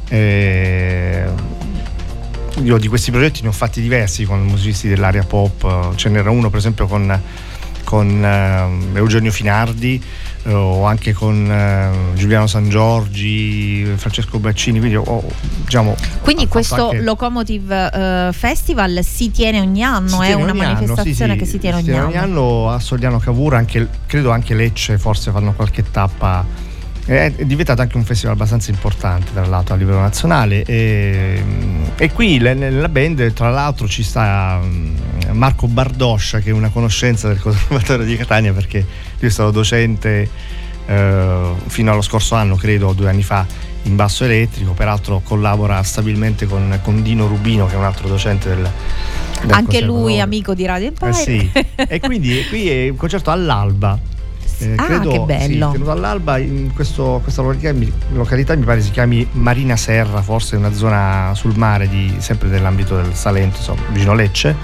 eh, 0.08 1.24
io 2.62 2.78
di 2.78 2.88
questi 2.88 3.10
progetti 3.10 3.42
ne 3.42 3.48
ho 3.48 3.52
fatti 3.52 3.80
diversi 3.80 4.24
con 4.24 4.42
musicisti 4.44 4.88
dell'area 4.88 5.22
pop, 5.24 5.94
ce 5.94 6.08
n'era 6.08 6.30
uno 6.30 6.48
per 6.48 6.58
esempio 6.58 6.86
con, 6.86 7.20
con 7.84 8.08
uh, 8.08 8.96
Eugenio 8.96 9.30
Finardi 9.30 10.02
uh, 10.44 10.50
o 10.50 10.84
anche 10.84 11.12
con 11.12 12.12
Giuliano 12.14 12.46
San 12.46 12.68
Giorgi, 12.68 13.84
Francesco 13.96 14.38
Baccini, 14.38 14.78
quindi, 14.78 14.96
oh, 14.96 15.24
diciamo, 15.64 15.94
quindi 16.22 16.48
questo 16.48 16.90
anche... 16.90 17.02
Locomotive 17.02 18.30
Festival 18.32 19.00
si 19.02 19.30
tiene 19.30 19.60
ogni 19.60 19.82
anno, 19.82 20.22
è 20.22 20.32
una 20.32 20.54
manifestazione 20.54 21.32
anno, 21.32 21.44
sì, 21.44 21.44
che 21.44 21.46
si 21.46 21.58
tiene 21.58 21.76
ogni, 21.76 21.84
si 21.84 21.90
tiene 21.90 22.04
ogni 22.04 22.16
anno. 22.16 22.40
anno 22.40 22.70
a 22.70 22.80
Soliano 22.80 23.18
Cavour, 23.18 23.54
anche, 23.54 23.86
credo 24.06 24.30
anche 24.30 24.54
Lecce 24.54 24.98
forse 24.98 25.30
fanno 25.30 25.52
qualche 25.52 25.84
tappa 25.90 26.64
è 27.06 27.30
diventato 27.44 27.82
anche 27.82 27.96
un 27.96 28.04
festival 28.04 28.34
abbastanza 28.34 28.70
importante 28.70 29.32
tra 29.32 29.46
l'altro 29.46 29.74
a 29.74 29.76
livello 29.76 30.00
nazionale. 30.00 30.64
E, 30.64 31.42
e 31.96 32.12
qui 32.12 32.38
nella 32.38 32.88
band 32.88 33.32
tra 33.32 33.50
l'altro 33.50 33.86
ci 33.86 34.02
sta 34.02 34.60
mm, 34.60 34.96
Marco 35.30 35.68
Bardoscia 35.68 36.40
che 36.40 36.50
è 36.50 36.52
una 36.52 36.70
conoscenza 36.70 37.28
del 37.28 37.38
conservatorio 37.40 38.04
di 38.04 38.16
Catania 38.16 38.52
perché 38.52 38.84
lui 39.18 39.28
è 39.28 39.32
stato 39.32 39.52
docente 39.52 40.28
eh, 40.86 41.52
fino 41.66 41.92
allo 41.92 42.02
scorso 42.02 42.34
anno 42.34 42.56
credo 42.56 42.92
due 42.92 43.08
anni 43.08 43.22
fa 43.22 43.46
in 43.84 43.94
basso 43.94 44.24
elettrico. 44.24 44.72
Peraltro 44.72 45.20
collabora 45.22 45.80
stabilmente 45.84 46.46
con, 46.46 46.80
con 46.82 47.02
Dino 47.02 47.28
Rubino 47.28 47.66
che 47.66 47.74
è 47.74 47.76
un 47.76 47.84
altro 47.84 48.08
docente 48.08 48.48
del, 48.48 48.68
del 49.42 49.50
anche 49.52 49.80
lui 49.80 50.20
amico 50.20 50.54
di 50.54 50.66
Radio 50.66 50.88
Empire 50.88 51.10
eh 51.10 51.14
sì. 51.14 51.50
e 51.76 52.00
quindi 52.00 52.44
qui 52.48 52.68
è 52.68 52.88
un 52.88 52.96
concerto 52.96 53.30
all'alba 53.30 54.14
eh, 54.58 54.74
ah, 54.76 54.84
credo, 54.84 55.10
che 55.10 55.20
bello. 55.20 55.66
Sì, 55.66 55.72
tenuto 55.72 55.90
all'alba 55.90 56.38
in 56.38 56.72
questo, 56.74 57.20
questa 57.22 57.42
località, 57.42 57.92
località, 58.12 58.54
mi 58.54 58.64
pare 58.64 58.80
si 58.80 58.90
chiami 58.90 59.26
Marina 59.32 59.76
Serra, 59.76 60.22
forse 60.22 60.56
una 60.56 60.72
zona 60.72 61.32
sul 61.34 61.56
mare 61.56 61.88
di, 61.88 62.14
sempre 62.18 62.48
nell'ambito 62.48 62.96
del 62.96 63.14
Salento, 63.14 63.58
insomma, 63.58 63.82
vicino 63.92 64.14
Lecce. 64.14 64.56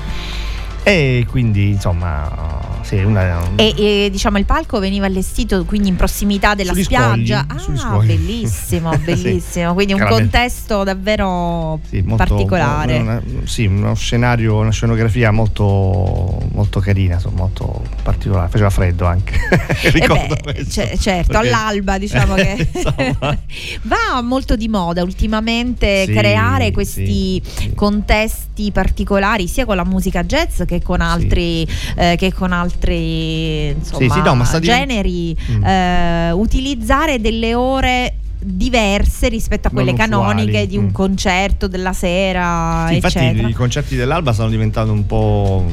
E 0.85 1.27
quindi 1.29 1.71
insomma 1.71 2.72
sì, 2.83 2.97
una, 3.03 3.41
e, 3.57 3.75
e, 3.77 4.09
diciamo 4.11 4.39
il 4.39 4.45
palco 4.45 4.79
veniva 4.79 5.07
allestito 5.07 5.65
quindi 5.65 5.89
in 5.89 5.97
prossimità 5.97 6.55
della 6.55 6.75
spiaggia. 6.75 7.47
Scogli, 7.57 7.79
ah, 7.79 7.99
bellissimo, 7.99 8.97
bellissimo. 9.05 9.69
sì, 9.69 9.75
quindi 9.75 9.93
un 9.93 10.07
contesto 10.09 10.85
davvero 10.85 11.81
sì, 11.89 12.03
molto, 12.03 12.25
particolare. 12.25 12.99
Una, 12.99 13.23
sì, 13.45 13.67
uno 13.67 13.95
scenario, 13.95 14.59
una 14.59 14.71
scenografia 14.71 15.31
molto, 15.31 16.41
molto 16.53 16.81
carina, 16.81 17.21
molto 17.35 17.83
particolare. 18.03 18.49
Faceva 18.49 18.71
freddo 18.71 19.07
anche. 19.07 19.35
Ricordo 19.93 20.37
beh, 20.43 20.65
c- 20.65 20.99
certo, 20.99 21.33
Perché... 21.33 21.49
all'alba 21.49 21.99
diciamo 21.99 22.35
che 22.35 22.69
va 23.83 24.21
molto 24.23 24.57
di 24.57 24.69
moda 24.69 25.03
ultimamente 25.03 26.07
creare 26.09 26.71
questi 26.73 27.41
contesti 27.75 28.71
particolari 28.73 29.47
sia 29.47 29.65
con 29.65 29.77
la 29.77 29.85
musica 29.85 30.25
jazz 30.25 30.63
che 30.67 30.83
con 30.83 31.01
altri, 31.01 31.67
eh, 31.97 32.17
che 32.17 32.33
con 32.33 32.53
altri 32.53 32.72
altri 32.73 33.69
insomma, 33.69 34.01
sì, 34.01 34.09
sì, 34.11 34.21
no, 34.23 34.61
generi, 34.61 35.37
mm. 35.51 35.65
eh, 35.65 36.31
utilizzare 36.33 37.21
delle 37.21 37.55
ore 37.55 38.17
diverse 38.45 39.29
rispetto 39.29 39.69
a 39.69 39.71
quelle 39.71 39.95
canoniche 39.95 40.67
di 40.67 40.77
un 40.77 40.87
mm. 40.87 40.93
concerto 40.93 41.69
della 41.69 41.93
sera. 41.93 42.87
Sì, 42.89 42.95
infatti 42.97 43.47
i 43.49 43.53
concerti 43.53 43.95
dell'alba 43.95 44.33
stanno 44.33 44.51
diventando 44.51 44.93
un 44.93 45.07
po' 45.07 45.65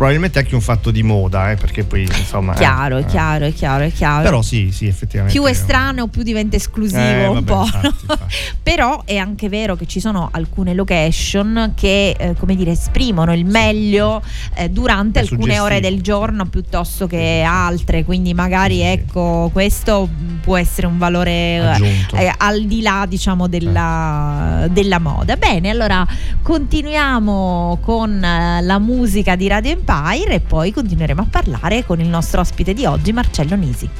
probabilmente 0.00 0.38
anche 0.38 0.54
un 0.54 0.62
fatto 0.62 0.90
di 0.90 1.02
moda, 1.02 1.50
eh, 1.50 1.56
perché 1.56 1.84
poi 1.84 2.04
insomma... 2.04 2.54
Chiaro, 2.54 2.96
eh, 2.96 3.00
è 3.02 3.04
chiaro, 3.04 3.44
è 3.44 3.52
chiaro, 3.52 3.84
è 3.84 3.92
chiaro. 3.92 4.22
Però 4.22 4.40
sì, 4.40 4.70
sì, 4.72 4.86
effettivamente. 4.86 5.38
Più 5.38 5.46
estraneo, 5.46 6.06
più 6.06 6.22
diventa 6.22 6.56
esclusivo 6.56 7.02
eh, 7.02 7.26
un 7.26 7.44
vabbè, 7.44 7.52
po'. 7.52 7.64
Infatti, 7.64 7.86
infatti. 8.00 8.34
Però 8.62 9.02
è 9.04 9.16
anche 9.18 9.50
vero 9.50 9.76
che 9.76 9.84
ci 9.84 10.00
sono 10.00 10.30
alcune 10.32 10.72
location 10.72 11.72
che, 11.76 12.16
eh, 12.18 12.34
come 12.38 12.56
dire, 12.56 12.70
esprimono 12.70 13.34
il 13.34 13.44
meglio 13.44 14.22
eh, 14.54 14.70
durante 14.70 15.20
è 15.20 15.22
alcune 15.22 15.58
ore 15.58 15.80
del 15.80 16.00
giorno 16.00 16.46
piuttosto 16.46 17.06
che 17.06 17.44
altre, 17.46 18.02
quindi 18.02 18.32
magari 18.32 18.80
ecco, 18.80 19.50
questo 19.52 20.08
può 20.40 20.56
essere 20.56 20.86
un 20.86 20.96
valore 20.96 21.76
eh, 22.14 22.32
al 22.38 22.62
di 22.62 22.80
là, 22.80 23.04
diciamo, 23.06 23.48
della, 23.48 24.66
della 24.70 24.98
moda. 24.98 25.36
Bene, 25.36 25.68
allora 25.68 26.06
continuiamo 26.40 27.80
con 27.82 28.18
la 28.18 28.78
musica 28.78 29.36
di 29.36 29.46
Radio 29.46 29.72
Empire 29.72 29.88
Empire 29.90 30.34
e 30.34 30.40
poi 30.40 30.72
continueremo 30.72 31.22
a 31.22 31.26
parlare 31.28 31.84
con 31.84 31.98
il 31.98 32.06
nostro 32.06 32.40
ospite 32.40 32.72
di 32.74 32.86
oggi, 32.86 33.12
Marcello 33.12 33.56
Nisi. 33.56 33.90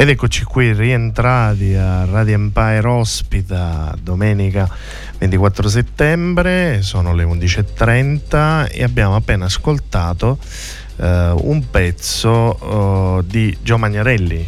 Ed 0.00 0.08
eccoci 0.08 0.44
qui 0.44 0.72
rientrati 0.72 1.74
a 1.74 2.04
Radio 2.04 2.34
Empire 2.34 2.86
Ospita 2.86 3.92
domenica 4.00 4.70
24 5.18 5.68
settembre, 5.68 6.82
sono 6.82 7.12
le 7.12 7.24
11.30 7.24 8.70
e 8.70 8.84
abbiamo 8.84 9.16
appena 9.16 9.46
ascoltato 9.46 10.38
eh, 10.98 11.34
un 11.40 11.68
pezzo 11.68 12.30
uh, 12.30 13.22
di 13.24 13.58
Gio 13.60 13.76
Magnarelli. 13.76 14.46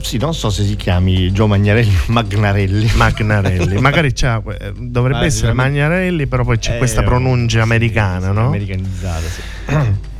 Sì, 0.00 0.16
non 0.16 0.32
so 0.32 0.48
se 0.48 0.64
si 0.64 0.76
chiami 0.76 1.30
Gio 1.30 1.46
Magnarelli 1.46 1.94
o 1.94 2.12
Magnarelli. 2.12 2.90
Magnarelli, 2.94 3.78
magari 3.78 4.14
eh, 4.18 4.72
dovrebbe 4.78 5.24
ah, 5.24 5.26
essere 5.26 5.52
Magnarelli, 5.52 6.26
però 6.26 6.42
poi 6.42 6.56
c'è 6.58 6.76
eh, 6.76 6.78
questa 6.78 7.02
pronuncia 7.02 7.60
americana, 7.60 8.28
sì, 8.28 8.32
no? 8.32 8.46
Americanizzata, 8.46 9.26
sì. 9.28 9.42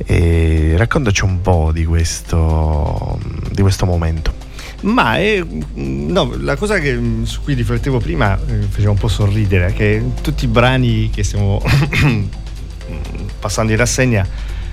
E 0.05 0.75
raccontaci 0.77 1.23
un 1.23 1.41
po' 1.41 1.71
di 1.73 1.83
questo, 1.83 3.19
di 3.51 3.63
questo 3.63 3.87
momento. 3.87 4.45
Ma 4.81 5.17
è, 5.17 5.43
no, 5.73 6.35
la 6.39 6.55
cosa 6.55 6.79
che, 6.79 6.99
su 7.23 7.41
cui 7.41 7.55
riflettevo 7.55 7.99
prima 7.99 8.37
eh, 8.37 8.61
faceva 8.69 8.91
un 8.91 8.97
po' 8.97 9.07
sorridere, 9.07 9.73
che 9.73 10.03
tutti 10.21 10.45
i 10.45 10.47
brani 10.47 11.09
che 11.09 11.23
stiamo 11.23 11.61
passando 13.39 13.71
in 13.71 13.77
rassegna 13.77 14.27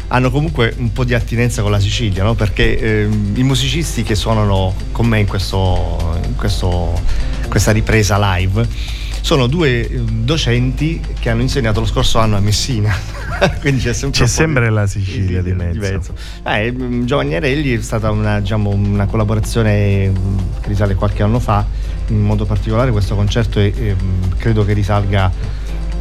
hanno 0.09 0.31
comunque 0.31 0.75
un 0.77 0.93
po' 0.93 1.05
di 1.05 1.15
attinenza 1.15 1.63
con 1.63 1.71
la 1.71 1.81
Sicilia, 1.81 2.23
no? 2.23 2.35
perché 2.35 2.79
eh, 2.79 3.09
i 3.35 3.43
musicisti 3.43 4.03
che 4.03 4.15
suonano 4.15 4.75
con 4.93 5.07
me 5.07 5.21
in, 5.21 5.27
questo, 5.27 6.19
in 6.27 6.37
questo, 6.37 7.01
questa 7.49 7.73
ripresa 7.73 8.19
live 8.37 9.03
sono 9.25 9.47
due 9.47 9.89
ehm, 9.89 10.25
docenti 10.27 11.01
che 11.19 11.31
hanno 11.31 11.41
insegnato 11.41 11.81
lo 11.81 11.87
scorso 11.87 12.19
anno 12.19 12.37
a 12.37 12.41
Messina. 12.41 12.95
Quindi 13.61 13.81
c'è 13.81 13.95
sempre, 13.95 14.21
c'è 14.21 14.27
sempre 14.27 14.69
la 14.69 14.87
Sicilia 14.87 15.41
di, 15.41 15.51
di 15.51 15.57
mezzo. 15.57 15.73
Di 15.73 15.79
mezzo. 15.79 16.15
Eh, 16.47 16.71
mm, 16.71 17.05
Giovanni 17.07 17.35
Arelli 17.35 17.75
è 17.75 17.81
stata 17.81 18.11
una, 18.11 18.41
diciamo, 18.41 18.69
una, 18.69 19.07
collaborazione 19.07 20.11
mm, 20.11 20.39
che 20.61 20.69
risale 20.69 20.95
qualche 20.95 21.23
anno 21.23 21.39
fa, 21.39 21.65
in 22.09 22.21
modo 22.21 22.45
particolare 22.45 22.91
questo 22.91 23.15
concerto 23.15 23.61
è, 23.61 23.73
è, 23.73 23.95
credo 24.37 24.63
che 24.63 24.75
risalga 24.75 25.33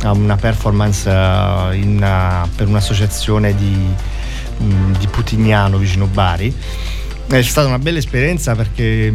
a 0.01 0.11
una 0.11 0.35
performance 0.35 1.09
uh, 1.09 1.73
in, 1.73 1.95
uh, 2.03 2.49
per 2.53 2.67
un'associazione 2.67 3.55
di, 3.55 3.87
di 4.99 5.07
Putignano 5.07 5.77
vicino 5.77 6.07
Bari. 6.07 6.53
È 7.25 7.41
stata 7.41 7.69
una 7.69 7.79
bella 7.79 7.99
esperienza 7.99 8.53
perché 8.53 9.09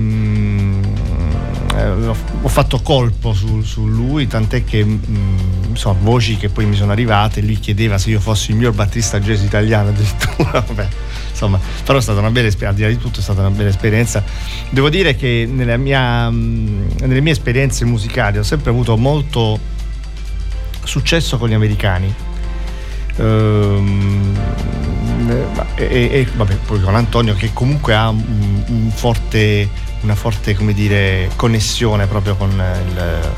eh, 1.78 2.06
ho 2.42 2.48
fatto 2.48 2.80
colpo 2.80 3.32
su, 3.32 3.62
su 3.62 3.86
lui, 3.86 4.26
tant'è 4.26 4.64
che 4.64 4.84
mh, 4.84 5.00
mm, 5.08 5.36
insomma, 5.68 5.98
voci 6.00 6.36
che 6.36 6.48
poi 6.48 6.66
mi 6.66 6.74
sono 6.74 6.92
arrivate, 6.92 7.40
lui 7.40 7.58
chiedeva 7.58 7.98
se 7.98 8.10
io 8.10 8.20
fossi 8.20 8.50
il 8.50 8.56
miglior 8.56 8.74
battista 8.74 9.20
jazz 9.20 9.42
italiano 9.42 9.90
addirittura, 9.90 10.60
vabbè, 10.66 10.88
insomma, 11.30 11.60
però 11.84 11.98
è 11.98 12.02
stata 12.02 12.18
una 12.18 12.30
bella 12.30 12.48
esperienza, 12.48 12.68
al 12.68 12.74
di 12.74 12.82
là 12.82 12.98
di 12.98 13.02
tutto 13.02 13.20
è 13.20 13.22
stata 13.22 13.40
una 13.40 13.50
bella 13.50 13.68
esperienza. 13.68 14.22
Devo 14.70 14.88
dire 14.88 15.14
che 15.14 15.46
mia, 15.48 16.30
mh, 16.30 16.34
mm, 16.34 16.86
nelle 17.00 17.20
mie 17.20 17.32
esperienze 17.32 17.84
musicali 17.84 18.38
ho 18.38 18.42
sempre 18.42 18.70
avuto 18.70 18.96
molto 18.96 19.58
successo 20.82 21.38
con 21.38 21.48
gli 21.48 21.54
americani. 21.54 22.12
Ehm, 23.16 24.36
e, 25.74 26.08
e, 26.10 26.26
vabbè, 26.34 26.54
poi 26.66 26.80
con 26.80 26.94
Antonio 26.94 27.34
che 27.34 27.50
comunque 27.52 27.94
ha 27.94 28.08
un, 28.08 28.64
un 28.66 28.90
forte 28.90 29.86
una 30.02 30.14
forte 30.14 30.54
come 30.54 30.72
dire, 30.72 31.30
connessione 31.36 32.06
proprio 32.06 32.36
con 32.36 32.50
il 32.50 33.30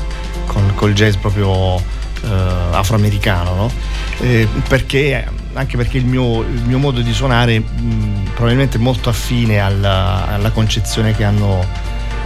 con, 0.51 0.73
col 0.75 0.93
jazz 0.93 1.15
proprio 1.15 1.77
eh, 1.77 2.27
afroamericano, 2.71 3.55
no? 3.55 3.71
eh, 4.19 4.47
perché, 4.67 5.25
anche 5.53 5.77
perché 5.77 5.97
il 5.97 6.05
mio, 6.05 6.41
il 6.41 6.63
mio 6.65 6.77
modo 6.77 7.01
di 7.01 7.13
suonare 7.13 7.59
mh, 7.59 8.31
probabilmente 8.35 8.77
è 8.77 8.81
molto 8.81 9.09
affine 9.09 9.59
alla, 9.59 10.27
alla 10.27 10.51
concezione 10.51 11.15
che 11.15 11.23
hanno 11.23 11.65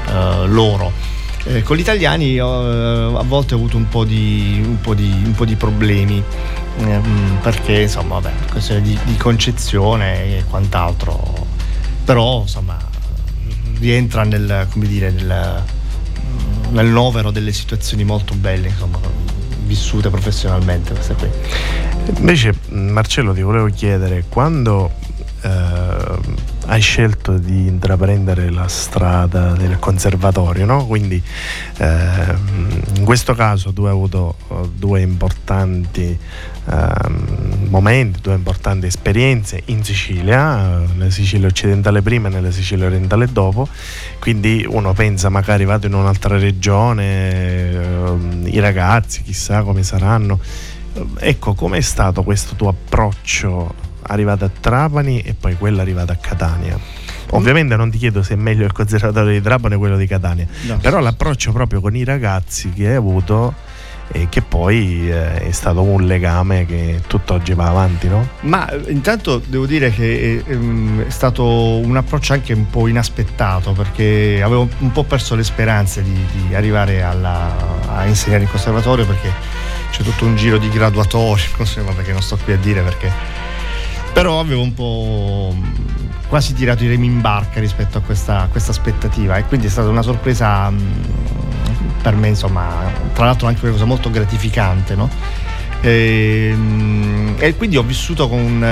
eh, 0.08 0.48
loro. 0.48 0.92
Eh, 1.48 1.62
con 1.62 1.78
gli 1.78 1.82
italiani 1.82 2.40
a 2.40 3.22
volte 3.22 3.54
ho 3.54 3.58
avuto 3.58 3.78
un 3.78 3.88
po' 3.88 4.04
di, 4.04 4.64
un 4.66 4.82
po 4.82 4.96
di, 4.96 5.22
un 5.24 5.34
po 5.34 5.46
di 5.46 5.56
problemi 5.56 6.24
ehm, 6.80 7.38
perché 7.44 7.82
insomma 7.82 8.18
vabbè, 8.18 8.48
questione 8.50 8.82
di, 8.82 8.98
di 9.04 9.16
concezione 9.16 10.38
e 10.38 10.44
quant'altro 10.50 11.46
però 12.04 12.42
insomma 12.42 12.80
rientra 13.80 14.24
nel, 14.24 14.68
dire, 14.74 15.12
nel, 15.12 15.64
nel 16.70 16.88
novero 16.88 17.32
delle 17.32 17.52
situazioni 17.52 18.04
molto 18.04 18.34
belle, 18.34 18.70
insomma, 18.70 19.00
vissute 19.66 20.10
professionalmente 20.10 20.94
queste 20.94 21.14
qui. 21.16 21.30
Invece 22.18 22.54
Marcello 22.70 23.34
ti 23.34 23.42
volevo 23.42 23.68
chiedere, 23.68 24.26
quando 24.30 24.92
eh, 25.42 26.44
hai 26.68 26.82
scelto 26.82 27.38
di 27.38 27.68
intraprendere 27.68 28.50
la 28.50 28.68
strada 28.68 29.52
del 29.54 29.78
conservatorio, 29.80 30.66
no? 30.66 30.86
quindi 30.88 31.22
eh, 31.78 32.36
in 32.96 33.04
questo 33.04 33.36
caso 33.36 33.72
tu 33.72 33.84
hai 33.84 33.92
avuto 33.92 34.36
eh, 34.50 34.70
due 34.76 35.02
importanti 35.02 36.18
eh, 36.66 36.88
momenti, 37.76 38.22
due 38.22 38.36
importanti 38.36 38.86
esperienze 38.86 39.62
in 39.66 39.84
Sicilia, 39.84 40.84
eh, 40.84 40.94
nella 40.96 41.10
Sicilia 41.10 41.48
occidentale 41.48 42.02
prima 42.02 42.30
e 42.30 42.32
nella 42.32 42.52
Sicilia 42.52 42.86
orientale 42.86 43.28
dopo, 43.30 43.68
quindi 44.20 44.66
uno 44.68 44.94
pensa 44.94 45.28
magari 45.28 45.66
vado 45.66 45.86
in 45.88 45.94
un'altra 45.94 46.38
regione, 46.38 47.04
eh, 47.04 48.16
i 48.46 48.60
ragazzi 48.60 49.24
chissà 49.24 49.64
come 49.64 49.84
saranno. 49.84 50.40
Ecco, 51.18 51.54
com'è 51.54 51.82
stato 51.82 52.24
questo 52.24 52.56
tuo 52.56 52.70
approccio 52.70 53.74
arrivata 54.04 54.46
a 54.46 54.50
Trapani 54.50 55.20
e 55.20 55.34
poi 55.34 55.58
quella 55.58 55.82
arrivata 55.82 56.14
a 56.14 56.16
Catania. 56.16 56.80
Ovviamente 57.32 57.76
non 57.76 57.92
ti 57.92 57.98
chiedo 57.98 58.24
se 58.24 58.36
è 58.36 58.38
meglio 58.38 58.64
il 58.64 58.72
conservatorio 58.72 59.34
di 59.34 59.42
Trapani 59.42 59.76
o 59.76 59.78
quello 59.78 59.98
di 59.98 60.08
Catania, 60.08 60.48
no. 60.68 60.78
però 60.78 61.00
l'approccio 61.00 61.52
proprio 61.52 61.82
con 61.82 61.94
i 61.94 62.06
ragazzi 62.06 62.70
che 62.70 62.88
hai 62.88 62.96
avuto 62.96 63.54
e 64.12 64.28
che 64.30 64.42
poi 64.42 65.10
eh, 65.10 65.48
è 65.48 65.52
stato 65.52 65.82
un 65.82 66.06
legame 66.06 66.66
che 66.66 67.02
tutt'oggi 67.08 67.54
va 67.54 67.68
avanti, 67.68 68.08
no? 68.08 68.28
Ma 68.42 68.70
eh, 68.70 68.92
intanto 68.92 69.42
devo 69.46 69.66
dire 69.66 69.92
che 69.92 70.44
è, 70.46 70.52
ehm, 70.52 71.06
è, 71.06 71.10
stato 71.10 71.44
un 71.46 71.96
approccio 71.98 72.34
anche 72.34 72.54
un 72.54 72.70
po' 72.70 72.88
inaspettato 72.88 73.74
perché 73.74 74.42
avevo 74.44 74.68
un 74.80 74.92
po' 74.92 75.04
perso 75.04 75.36
le 75.36 75.44
speranze 75.44 76.04
di, 76.04 76.26
di 76.48 76.56
arrivare 76.56 77.04
alla, 77.04 77.56
a 77.88 78.06
insegnare 78.06 78.44
in 78.44 78.50
conservatorio 78.50 79.06
perché 79.06 79.32
c'è 79.92 80.04
tutto 80.04 80.26
un 80.26 80.36
giro 80.36 80.58
di 80.58 80.70
graduatorio, 80.70 81.46
che 82.04 82.12
non 82.12 82.22
sto 82.22 82.38
qui 82.44 82.54
a 82.54 82.58
dire 82.58 82.82
perché 82.82 83.44
però 84.16 84.40
avevo 84.40 84.62
un 84.62 84.74
po' 84.74 85.54
quasi 86.30 86.54
tirato 86.54 86.86
i 86.86 86.88
remi 86.88 87.06
in 87.06 87.20
barca 87.20 87.60
rispetto 87.60 87.98
a 87.98 88.02
questa, 88.02 88.48
questa 88.50 88.72
aspettativa 88.72 89.36
e 89.36 89.44
quindi 89.44 89.68
è 89.68 89.70
stata 89.70 89.90
una 89.90 90.02
sorpresa 90.02 90.72
per 92.06 92.16
me 92.16 92.28
insomma 92.28 92.84
tra 93.14 93.26
l'altro 93.26 93.48
anche 93.48 93.62
una 93.64 93.72
cosa 93.72 93.86
molto 93.86 94.12
gratificante 94.12 94.94
no? 94.94 95.10
e, 95.82 96.50
ehm, 96.52 97.36
e, 97.40 97.56
quindi 97.56 97.78
ho 97.78 97.82
vissuto 97.82 98.30
con, 98.30 98.64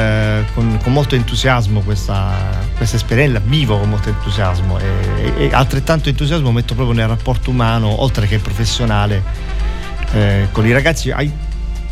con, 0.53 0.79
con 0.83 0.93
molto 0.93 1.15
entusiasmo 1.15 1.79
questa, 1.79 2.31
questa, 2.77 2.95
esperienza, 2.95 3.41
vivo 3.43 3.79
con 3.79 3.89
molto 3.89 4.09
entusiasmo 4.09 4.77
e, 4.77 5.33
e, 5.45 5.49
altrettanto 5.51 6.09
entusiasmo 6.09 6.51
metto 6.51 6.75
proprio 6.75 6.95
nel 6.95 7.07
rapporto 7.07 7.49
umano 7.49 8.03
oltre 8.03 8.27
che 8.27 8.37
professionale 8.37 9.23
eh, 10.11 10.49
con 10.51 10.67
i 10.67 10.71
ragazzi 10.71 11.09
ai, 11.09 11.31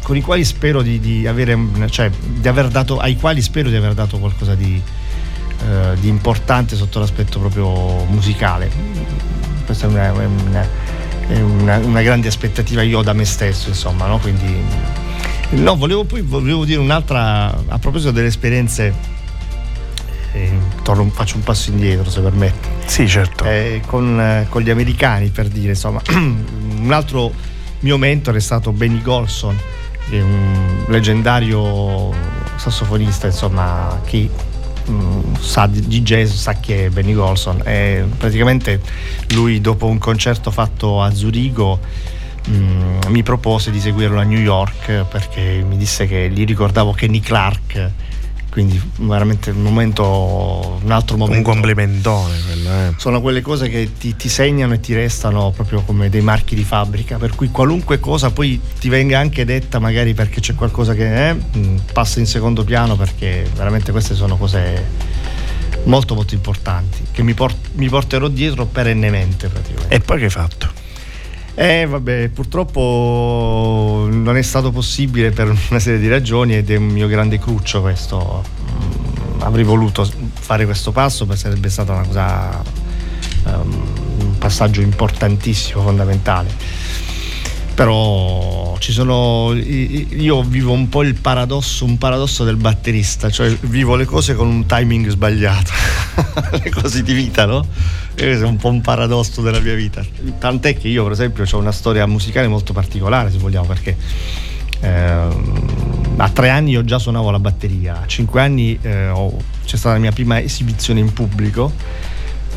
con 0.04 0.16
i 0.16 0.22
quali 0.22 0.46
spero 0.46 0.84
di, 0.84 1.00
di 1.00 1.26
avere, 1.26 1.58
cioè 1.90 2.12
di 2.12 2.48
aver 2.48 2.68
dato, 2.68 3.00
ai 3.00 3.16
quali 3.16 3.42
spero 3.42 3.70
di 3.70 3.76
aver 3.76 3.96
dato 3.96 4.20
qualcosa 4.20 4.54
di, 4.54 4.80
eh, 5.68 5.96
di 6.00 6.08
importante 6.08 6.76
sotto 6.76 7.00
l'aspetto 7.00 7.40
proprio 7.40 8.06
musicale. 8.06 8.70
Questa 9.66 9.88
è 9.88 9.90
una, 9.90 10.12
una, 10.12 10.68
una, 11.30 11.78
una 11.78 12.02
grande 12.02 12.28
aspettativa 12.28 12.82
io 12.82 13.02
da 13.02 13.14
me 13.14 13.26
stesso, 13.26 13.70
insomma, 13.70 14.08
no? 14.08 14.20
Quindi, 14.20 14.56
no, 15.52 15.76
volevo 15.76 16.04
poi 16.04 16.22
volevo 16.22 16.66
dire 16.66 16.80
un'altra 16.80 17.64
a 17.68 17.80
proposito 17.80 18.12
delle 18.12 18.28
esperienze. 18.28 19.20
Eh, 20.34 20.52
torno, 20.82 21.10
faccio 21.10 21.36
un 21.36 21.44
passo 21.44 21.72
indietro 21.72 22.10
se 22.10 22.22
permetti. 22.22 22.68
Sì, 22.86 23.08
certo. 23.08 23.44
Eh, 23.44 23.82
con, 23.86 24.20
eh, 24.20 24.46
con, 24.50 24.62
gli 24.62 24.70
americani 24.70 25.30
per 25.30 25.48
dire, 25.48 25.70
insomma, 25.70 26.02
un 26.12 26.92
altro 26.92 27.34
mio 27.80 27.98
mentore 27.98 28.38
è 28.38 28.42
stato 28.42 28.72
Benny 28.72 29.02
Golson 29.02 29.58
un 30.20 30.86
leggendario 30.88 32.14
sassofonista, 32.56 33.28
insomma, 33.28 34.02
chi 34.06 34.30
mm, 34.92 35.34
sa 35.40 35.68
di 35.68 36.02
jazz 36.02 36.32
sa 36.32 36.54
che 36.60 36.86
è 36.86 36.90
Benny 36.90 37.14
Golson. 37.14 37.62
E 37.66 38.06
praticamente 38.18 38.82
lui 39.30 39.62
dopo 39.62 39.88
un 39.88 39.98
concerto 39.98 40.52
fatto 40.52 41.02
a 41.02 41.14
Zurigo 41.14 41.80
mm, 42.50 43.00
mi 43.08 43.24
propose 43.24 43.72
di 43.72 43.80
seguirlo 43.80 44.20
a 44.20 44.24
New 44.24 44.40
York 44.40 45.06
perché 45.10 45.64
mi 45.68 45.78
disse 45.78 46.08
che 46.08 46.30
gli 46.30 46.46
ricordavo 46.46 46.92
Kenny 46.92 47.20
Clark 47.20 47.92
quindi 48.52 48.80
veramente 48.98 49.52
un 49.52 49.62
momento 49.62 50.80
un 50.84 50.92
altro 50.92 51.16
momento 51.16 51.48
un 51.48 51.54
complimentone 51.54 52.36
quello, 52.46 52.70
eh. 52.70 52.94
sono 52.98 53.22
quelle 53.22 53.40
cose 53.40 53.70
che 53.70 53.92
ti, 53.98 54.18
ti, 54.18 54.28
segnano 54.28 54.74
e 54.74 54.82
ti 54.82 54.94
restano 54.94 55.52
proprio 55.52 55.82
come 55.82 56.10
dei 56.10 56.20
marchi 56.20 56.54
di 56.54 56.66
fabbrica 56.66 57.18
per 57.18 57.34
cui 57.34 57.50
qualunque 57.50 58.02
cosa 58.02 58.30
poi 58.30 58.60
ti 58.78 58.90
venga 58.90 59.18
anche 59.18 59.46
detta 59.46 59.80
magari 59.80 60.14
perché 60.14 60.42
c'è 60.42 60.54
qualcosa 60.54 60.94
che 60.94 61.30
eh, 61.30 61.38
passa 61.94 62.20
in 62.20 62.26
secondo 62.26 62.66
piano 62.66 62.98
perché 62.98 63.50
veramente 63.56 63.94
queste 63.94 64.16
sono 64.16 64.36
cose 64.36 64.86
molto 65.86 66.14
molto 66.14 66.34
importanti 66.34 67.06
che 67.12 67.24
mi, 67.24 67.34
port- 67.34 67.70
mi 67.76 67.88
porterò 67.88 68.28
dietro 68.28 68.66
perennemente 68.66 69.48
praticamente. 69.48 69.96
E 69.96 70.00
poi 70.02 70.20
che 70.20 70.26
hai 70.26 70.30
fatto? 70.30 70.81
Eh 71.54 71.86
vabbè, 71.86 72.30
purtroppo 72.30 74.08
non 74.10 74.38
è 74.38 74.42
stato 74.42 74.72
possibile 74.72 75.32
per 75.32 75.54
una 75.70 75.80
serie 75.80 76.00
di 76.00 76.08
ragioni 76.08 76.56
ed 76.56 76.72
è 76.72 76.78
un 76.78 76.88
mio 76.88 77.08
grande 77.08 77.40
cruccio 77.40 77.82
questo. 77.82 78.44
Mm, 78.72 79.42
avrei 79.42 79.64
voluto 79.64 80.10
fare 80.34 80.66
questo 80.66 80.92
passo 80.92 81.26
perché 81.26 81.42
sarebbe 81.42 81.70
stata 81.70 81.94
una 81.94 82.06
cosa 82.06 82.62
um, 83.46 83.84
un 84.20 84.38
passaggio 84.38 84.82
importantissimo, 84.82 85.82
fondamentale 85.82 86.50
però 87.82 88.78
ci 88.78 88.92
sono 88.92 89.54
io 89.56 90.44
vivo 90.44 90.72
un 90.72 90.88
po' 90.88 91.02
il 91.02 91.16
paradosso 91.16 91.84
un 91.84 91.98
paradosso 91.98 92.44
del 92.44 92.56
batterista 92.56 93.32
cioè 93.32 93.50
vivo 93.62 93.96
le 93.96 94.06
cose 94.06 94.36
con 94.36 94.48
un 94.48 94.68
timing 94.68 95.10
sbagliato 95.10 95.72
le 96.62 96.70
cose 96.70 97.02
di 97.02 97.14
vita 97.14 97.48
no? 97.48 97.66
è 98.14 98.40
un 98.42 98.58
po' 98.58 98.70
un 98.70 98.82
paradosso 98.82 99.42
della 99.42 99.60
mia 99.60 99.74
vita 99.74 100.06
tant'è 100.38 100.78
che 100.78 100.90
io 100.90 101.02
per 101.02 101.14
esempio 101.14 101.44
ho 101.52 101.58
una 101.58 101.72
storia 101.72 102.06
musicale 102.06 102.48
molto 102.48 102.72
particolare 102.72 103.32
se 103.32 103.40
vogliamo 103.40 103.66
perché 103.66 103.98
eh, 104.80 105.28
a 106.18 106.30
tre 106.30 106.50
anni 106.50 106.72
io 106.72 106.84
già 106.84 107.00
suonavo 107.00 107.32
la 107.32 107.40
batteria 107.40 108.02
a 108.02 108.06
cinque 108.06 108.42
anni 108.42 108.78
eh, 108.80 109.10
ho, 109.10 109.36
c'è 109.66 109.76
stata 109.76 109.96
la 109.96 110.02
mia 110.02 110.12
prima 110.12 110.40
esibizione 110.40 111.00
in 111.00 111.12
pubblico 111.14 111.74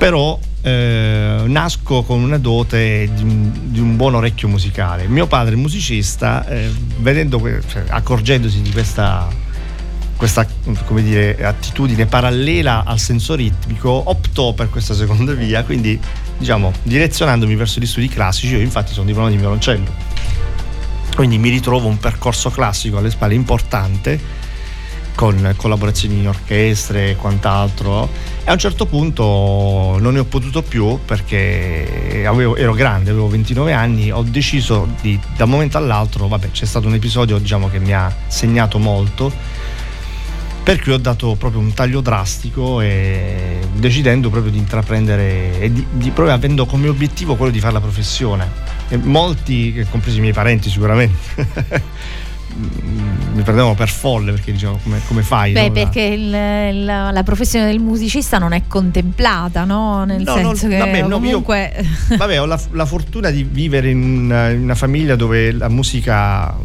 però 0.05 0.39
eh, 0.61 1.45
nasco 1.47 2.03
con 2.03 2.21
una 2.21 2.37
dote 2.37 3.09
di 3.15 3.23
un, 3.23 3.51
di 3.73 3.81
un, 3.81 3.97
buon 3.97 4.15
orecchio 4.15 4.49
musicale. 4.49 5.07
Mio 5.07 5.27
padre, 5.27 5.57
musicista, 5.57 6.47
eh, 6.47 6.71
vedendo, 6.99 7.41
cioè, 7.67 7.85
accorgendosi 7.89 8.61
di 8.61 8.71
questa, 8.71 9.27
questa 10.15 10.47
dire, 10.97 11.43
attitudine 11.43 12.05
parallela 12.05 12.85
al 12.85 12.99
senso 12.99 13.35
ritmico, 13.35 13.89
optò 14.05 14.53
per 14.53 14.69
questa 14.69 14.93
seconda 14.93 15.33
via, 15.33 15.65
quindi 15.65 15.99
diciamo, 16.37 16.71
direzionandomi 16.83 17.55
verso 17.57 17.81
gli 17.81 17.87
studi 17.87 18.09
classici, 18.09 18.57
io 18.57 18.61
infatti 18.61 18.93
sono 18.93 19.07
diplomato 19.07 19.33
di 19.33 19.41
violoncello. 19.41 19.91
Quindi 21.17 21.39
mi 21.39 21.49
ritrovo 21.49 21.89
un 21.89 21.97
percorso 21.97 22.51
classico 22.51 22.99
alle 22.99 23.09
spalle 23.09 23.33
importante 23.33 24.21
con 25.15 25.55
collaborazioni 25.57 26.19
in 26.19 26.29
orchestre 26.29 27.11
e 27.11 27.17
quant'altro 27.17 28.09
e 28.45 28.51
a 28.51 28.53
un 28.53 28.59
certo 28.59 28.87
punto 28.87 29.97
non 29.99 30.13
ne 30.13 30.19
ho 30.19 30.25
potuto 30.25 30.63
più 30.63 30.99
perché 31.05 32.25
avevo, 32.27 32.57
ero 32.57 32.75
grande, 32.75 33.11
avevo 33.11 33.29
29 33.29 33.73
anni, 33.73 34.11
ho 34.11 34.23
deciso 34.23 34.89
di, 35.01 35.19
da 35.37 35.45
un 35.45 35.51
momento 35.51 35.79
all'altro, 35.79 36.29
vabbè 36.29 36.51
c'è 36.51 36.67
stato 36.67 36.89
un 36.89 36.95
episodio 36.95 37.39
diciamo, 37.39 37.69
che 37.69 37.79
mi 37.79 37.93
ha 37.93 38.15
segnato 38.27 38.79
molto 38.79 39.33
per 40.65 40.81
cui 40.81 40.93
ho 40.93 40.99
dato 40.99 41.35
proprio 41.35 41.61
un 41.61 41.75
taglio 41.75 42.01
drastico 42.01 42.81
e 42.81 43.59
decidendo 43.75 44.31
proprio 44.31 44.51
di 44.51 44.57
intraprendere 44.57 45.61
e 45.61 45.71
di, 45.71 45.87
di 45.91 46.11
proprio 46.11 46.35
avendo 46.35 46.65
come 46.65 46.89
obiettivo 46.89 47.37
quello 47.37 47.53
di 47.53 47.61
fare 47.61 47.75
la 47.75 47.81
professione. 47.81 48.51
E 48.89 48.97
molti, 48.97 49.87
compresi 49.91 50.17
i 50.17 50.21
miei 50.21 50.33
parenti 50.33 50.71
sicuramente 50.71 51.83
mi 52.57 53.43
prendevano 53.43 53.75
per 53.75 53.89
folle 53.89 54.31
perché 54.31 54.53
dicevano 54.53 54.79
come, 54.83 55.01
come 55.07 55.23
fai? 55.23 55.53
Beh, 55.53 55.67
no? 55.69 55.73
perché 55.73 56.03
il, 56.03 56.27
il, 56.27 56.85
la 56.85 57.23
professione 57.25 57.67
del 57.67 57.81
musicista 57.81 58.39
non 58.39 58.53
è 58.53 58.63
contemplata, 58.69 59.65
no? 59.65 60.05
Nel 60.05 60.23
no, 60.23 60.35
senso 60.35 60.67
no, 60.67 60.73
che 60.73 60.79
vabbè, 60.79 61.09
comunque... 61.09 61.73
Io, 62.09 62.17
vabbè, 62.17 62.41
ho 62.41 62.47
la, 62.47 62.61
la, 62.71 62.87
fortuna 62.87 63.31
di 63.31 63.43
vivere 63.43 63.91
in 63.91 64.03
una, 64.03 64.51
in 64.51 64.63
una, 64.63 64.77
famiglia 64.77 65.17
dove 65.17 65.51
la 65.51 65.69
musica, 65.69 66.57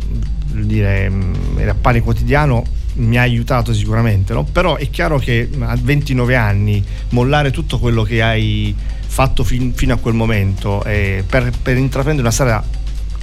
dire, 0.51 1.11
era 1.57 1.73
pane 1.73 2.01
quotidiano 2.01 2.63
mi 2.95 3.17
ha 3.17 3.21
aiutato 3.21 3.73
sicuramente, 3.73 4.33
no? 4.33 4.43
però 4.43 4.75
è 4.75 4.89
chiaro 4.89 5.19
che 5.19 5.49
a 5.59 5.77
29 5.79 6.35
anni 6.35 6.83
mollare 7.09 7.49
tutto 7.49 7.79
quello 7.79 8.03
che 8.03 8.21
hai 8.21 8.75
fatto 8.75 9.43
fin, 9.43 9.73
fino 9.73 9.93
a 9.93 9.97
quel 9.97 10.15
momento 10.15 10.83
eh, 10.83 11.23
per, 11.27 11.51
per 11.61 11.77
intraprendere 11.77 12.27
una 12.27 12.31
strada 12.31 12.63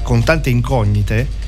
con 0.02 0.24
tante 0.24 0.48
incognite 0.50 1.44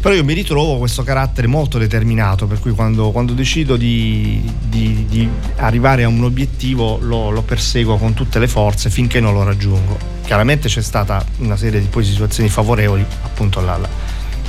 però 0.00 0.14
io 0.14 0.24
mi 0.24 0.32
ritrovo 0.32 0.78
questo 0.78 1.02
carattere 1.02 1.46
molto 1.46 1.76
determinato, 1.76 2.46
per 2.46 2.58
cui 2.58 2.72
quando, 2.72 3.10
quando 3.10 3.34
decido 3.34 3.76
di, 3.76 4.42
di, 4.58 5.04
di, 5.06 5.28
arrivare 5.56 6.04
a 6.04 6.08
un 6.08 6.24
obiettivo 6.24 6.98
lo, 7.02 7.28
lo, 7.28 7.42
perseguo 7.42 7.98
con 7.98 8.14
tutte 8.14 8.38
le 8.38 8.48
forze 8.48 8.88
finché 8.88 9.20
non 9.20 9.34
lo 9.34 9.42
raggiungo. 9.42 9.98
Chiaramente 10.24 10.68
c'è 10.68 10.80
stata 10.80 11.22
una 11.38 11.56
serie 11.56 11.80
di 11.80 11.86
poi 11.86 12.04
situazioni 12.04 12.48
favorevoli, 12.48 13.04
appunto 13.22 13.60
la, 13.60 13.76
la, 13.76 13.88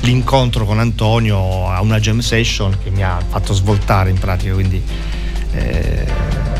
l'incontro 0.00 0.64
con 0.64 0.78
Antonio 0.78 1.68
a 1.68 1.82
una 1.82 2.00
jam 2.00 2.20
session 2.20 2.78
che 2.82 2.88
mi 2.88 3.04
ha 3.04 3.18
fatto 3.28 3.52
svoltare 3.52 4.08
in 4.08 4.18
pratica, 4.18 4.54
quindi 4.54 4.82
eh, 5.52 6.06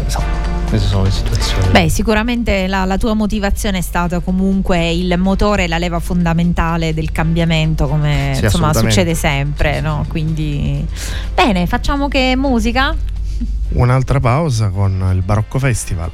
insomma 0.04 0.41
queste 0.72 0.88
sono 0.88 1.02
le 1.02 1.10
situazioni. 1.10 1.70
Beh, 1.70 1.88
sicuramente 1.90 2.66
la, 2.66 2.86
la, 2.86 2.96
tua 2.96 3.12
motivazione 3.12 3.78
è 3.78 3.80
stata 3.82 4.20
comunque 4.20 4.90
il 4.90 5.14
motore, 5.18 5.68
la 5.68 5.76
leva 5.76 5.98
fondamentale 5.98 6.94
del 6.94 7.12
cambiamento, 7.12 7.86
come 7.88 8.32
sì, 8.34 8.44
insomma 8.44 8.72
succede 8.72 9.14
sempre, 9.14 9.82
no? 9.82 10.06
Quindi 10.08 10.86
bene, 11.34 11.66
facciamo 11.66 12.08
che 12.08 12.34
musica? 12.36 12.96
Un'altra 13.74 14.18
pausa 14.18 14.68
con 14.68 15.10
il 15.12 15.20
Barocco 15.20 15.58
Festival. 15.58 16.10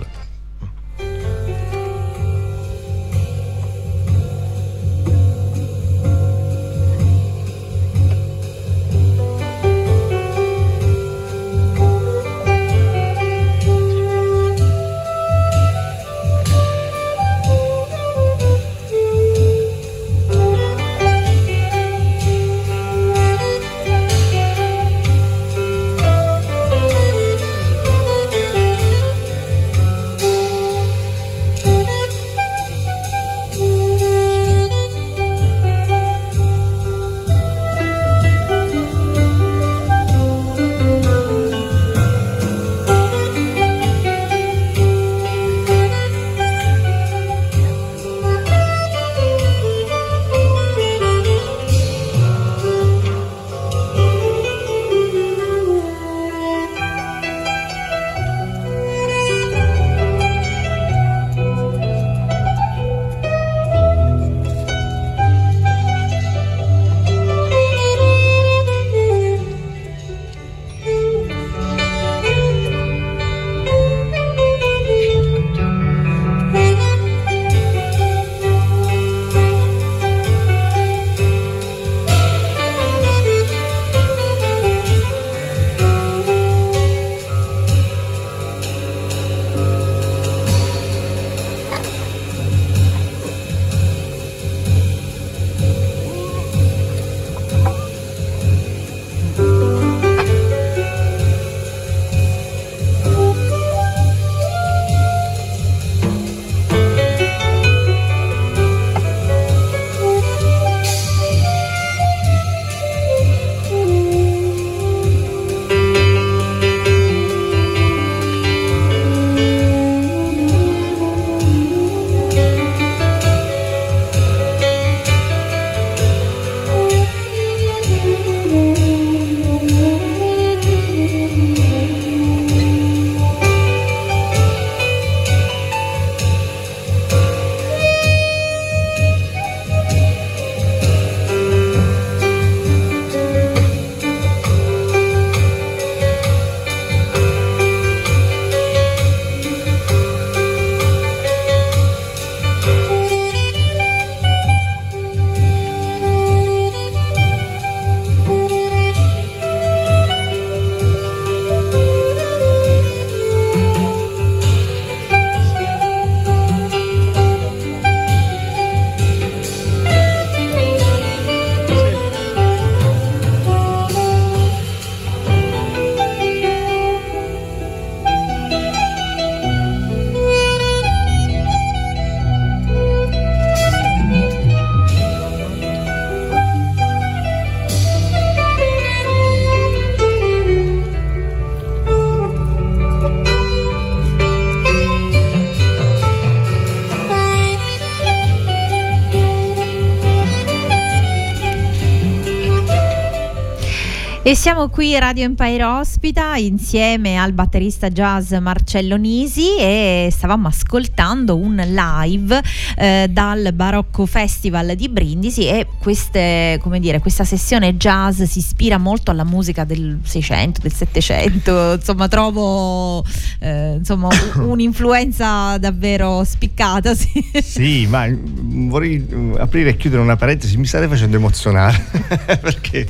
E 204.29 204.35
siamo 204.35 204.69
qui 204.69 204.99
Radio 204.99 205.25
Empire 205.25 205.65
Ospita 205.65 206.37
insieme 206.37 207.17
al 207.17 207.33
batterista 207.33 207.89
jazz 207.89 208.35
Marcello 208.35 208.97
Nisi 208.97 209.57
e 209.59 210.11
stavamo 210.13 210.49
ascoltando 210.49 211.39
un 211.39 211.57
live 211.57 212.39
eh, 212.77 213.07
dal 213.09 213.55
Barocco 213.55 214.05
Festival 214.05 214.75
di 214.75 214.91
Brindisi 214.91 215.47
e 215.47 215.67
queste, 215.79 216.61
dire, 216.79 217.01
questa 217.01 217.25
sessione 217.25 217.79
jazz 217.79 218.21
si 218.25 218.41
ispira 218.41 218.77
molto 218.77 219.11
alla 219.11 219.25
musica 219.25 219.65
del 219.65 220.01
600, 220.03 220.61
del 220.61 220.75
700, 220.75 221.73
insomma 221.77 222.07
trovo 222.09 223.03
eh, 223.39 223.77
insomma, 223.79 224.09
un'influenza 224.45 225.57
davvero 225.57 226.23
spiccata. 226.23 226.95
Sì. 226.95 227.25
sì, 227.43 227.87
ma 227.87 228.07
vorrei 228.13 229.07
aprire 229.39 229.71
e 229.71 229.77
chiudere 229.79 230.03
una 230.03 230.17
parentesi, 230.17 230.59
mi 230.59 230.67
state 230.67 230.87
facendo 230.87 231.17
emozionare 231.17 231.83
perché 232.43 232.85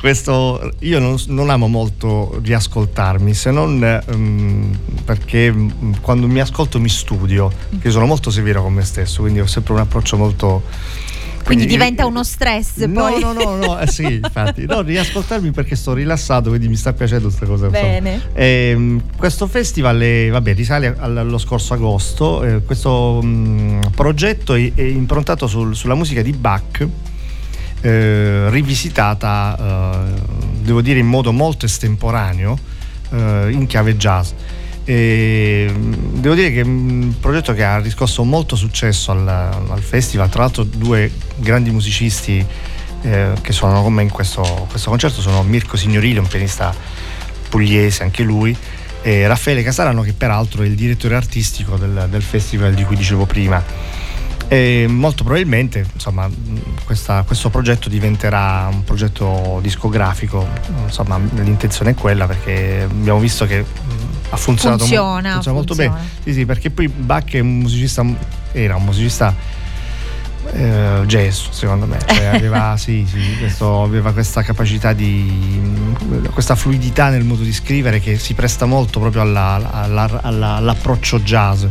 questo 0.00 0.72
io 0.78 0.98
non, 0.98 1.16
non, 1.26 1.50
amo 1.50 1.68
molto 1.68 2.40
riascoltarmi 2.42 3.34
se 3.34 3.50
non 3.50 4.02
um, 4.06 4.78
perché 5.04 5.52
mm, 5.52 5.92
quando 6.00 6.26
mi 6.26 6.40
ascolto 6.40 6.80
mi 6.80 6.88
studio 6.88 7.52
che 7.78 7.90
sono 7.90 8.06
molto 8.06 8.30
severo 8.30 8.62
con 8.62 8.72
me 8.72 8.82
stesso 8.82 9.20
quindi 9.20 9.40
ho 9.40 9.46
sempre 9.46 9.74
un 9.74 9.80
approccio 9.80 10.16
molto 10.16 10.62
quindi, 11.44 11.66
quindi 11.66 11.66
diventa 11.66 12.06
uno 12.06 12.24
stress 12.24 12.78
no, 12.84 13.08
poi. 13.08 13.20
no 13.20 13.32
no 13.32 13.56
no 13.56 13.78
eh, 13.78 13.86
sì 13.86 14.20
infatti. 14.22 14.66
No 14.66 14.82
riascoltarmi 14.82 15.50
perché 15.50 15.74
sto 15.74 15.94
rilassato 15.94 16.50
quindi 16.50 16.68
mi 16.68 16.76
sta 16.76 16.92
piacendo 16.92 17.28
questa 17.28 17.46
cosa 17.46 17.68
bene. 17.68 18.20
E, 18.34 18.72
um, 18.76 19.02
questo 19.16 19.46
festival 19.46 19.98
è, 20.00 20.28
vabbè, 20.30 20.54
risale 20.54 20.94
allo 20.98 21.38
scorso 21.38 21.74
agosto 21.74 22.44
eh, 22.44 22.62
questo 22.62 23.20
um, 23.22 23.80
progetto 23.94 24.54
è, 24.54 24.72
è 24.74 24.82
improntato 24.82 25.46
sul, 25.46 25.74
sulla 25.74 25.94
musica 25.94 26.22
di 26.22 26.32
Bach 26.32 26.86
eh, 27.80 28.50
rivisitata, 28.50 29.56
eh, 29.58 30.20
devo 30.62 30.82
dire 30.82 30.98
in 30.98 31.06
modo 31.06 31.32
molto 31.32 31.66
estemporaneo, 31.66 32.58
eh, 33.10 33.48
in 33.50 33.66
chiave 33.66 33.96
jazz. 33.96 34.30
E 34.84 35.72
devo 35.74 36.34
dire 36.34 36.50
che 36.50 36.60
è 36.60 36.64
un 36.64 37.14
progetto 37.20 37.52
che 37.52 37.62
ha 37.62 37.78
riscosso 37.78 38.24
molto 38.24 38.56
successo 38.56 39.12
al, 39.12 39.28
al 39.28 39.80
festival, 39.80 40.28
tra 40.28 40.42
l'altro 40.42 40.64
due 40.64 41.10
grandi 41.36 41.70
musicisti 41.70 42.44
eh, 43.02 43.32
che 43.40 43.52
suonano 43.52 43.82
con 43.82 43.92
me 43.92 44.02
in 44.02 44.10
questo, 44.10 44.66
questo, 44.68 44.90
concerto 44.90 45.20
sono 45.20 45.42
Mirko 45.42 45.76
Signorile, 45.76 46.18
un 46.18 46.26
pianista 46.26 46.74
pugliese 47.48 48.02
anche 48.02 48.22
lui, 48.22 48.56
e 49.02 49.26
Raffaele 49.26 49.62
Casarano 49.62 50.02
che 50.02 50.12
peraltro 50.12 50.62
è 50.62 50.66
il 50.66 50.74
direttore 50.74 51.14
artistico 51.14 51.76
del, 51.76 52.08
del 52.10 52.22
festival 52.22 52.74
di 52.74 52.84
cui 52.84 52.96
dicevo 52.96 53.26
prima. 53.26 53.62
E 54.52 54.86
molto 54.88 55.22
probabilmente 55.22 55.86
insomma, 55.92 56.28
questa, 56.84 57.22
questo 57.22 57.50
progetto 57.50 57.88
diventerà 57.88 58.68
un 58.68 58.82
progetto 58.82 59.60
discografico, 59.62 60.44
insomma, 60.86 61.20
l'intenzione 61.34 61.92
è 61.92 61.94
quella 61.94 62.26
perché 62.26 62.82
abbiamo 62.82 63.20
visto 63.20 63.46
che 63.46 63.64
ha 64.28 64.36
funzionato 64.36 64.80
funziona, 64.80 65.34
funziona 65.34 65.56
molto 65.56 65.76
bene. 65.76 65.94
Sì, 66.24 66.32
sì, 66.32 66.46
perché 66.46 66.70
poi 66.70 66.88
Bach 66.88 67.30
è 67.30 67.38
un 67.38 67.58
musicista, 67.58 68.04
era 68.50 68.74
un 68.74 68.82
musicista 68.82 69.32
eh, 70.52 71.02
jazz 71.06 71.44
secondo 71.50 71.86
me, 71.86 71.98
cioè 72.06 72.24
aveva, 72.34 72.76
sì, 72.76 73.06
sì, 73.08 73.36
questo, 73.38 73.84
aveva 73.84 74.12
questa 74.12 74.42
capacità 74.42 74.92
di, 74.92 75.94
questa 76.32 76.56
fluidità 76.56 77.08
nel 77.08 77.22
modo 77.22 77.44
di 77.44 77.52
scrivere 77.52 78.00
che 78.00 78.18
si 78.18 78.34
presta 78.34 78.66
molto 78.66 78.98
proprio 78.98 79.22
alla, 79.22 79.70
alla, 79.70 80.20
alla, 80.22 80.54
all'approccio 80.54 81.20
jazz. 81.20 81.64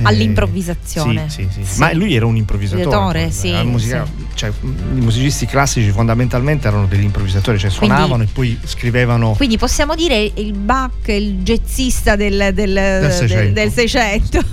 Eh, 0.00 0.08
all'improvvisazione. 0.08 1.28
Sì, 1.28 1.46
sì, 1.50 1.64
sì, 1.64 1.78
Ma 1.78 1.92
lui 1.92 2.14
era 2.14 2.26
un 2.26 2.36
improvvisatore. 2.36 3.30
Sì, 3.30 3.52
musica, 3.64 4.06
cioè, 4.34 4.50
I 4.50 5.00
musicisti 5.00 5.46
classici 5.46 5.90
fondamentalmente 5.90 6.68
erano 6.68 6.86
degli 6.86 7.04
improvvisatori, 7.04 7.58
cioè 7.58 7.70
suonavano 7.70 8.24
quindi, 8.24 8.30
e 8.30 8.34
poi 8.34 8.58
scrivevano. 8.64 9.32
Quindi 9.32 9.58
possiamo 9.58 9.94
dire 9.94 10.30
il 10.34 10.52
Bach, 10.52 11.08
il 11.08 11.42
jazzista 11.42 12.16
del, 12.16 12.50
del, 12.54 12.72
del 12.72 13.12
600. 13.12 13.52
Del 13.52 13.72
600. 13.72 14.44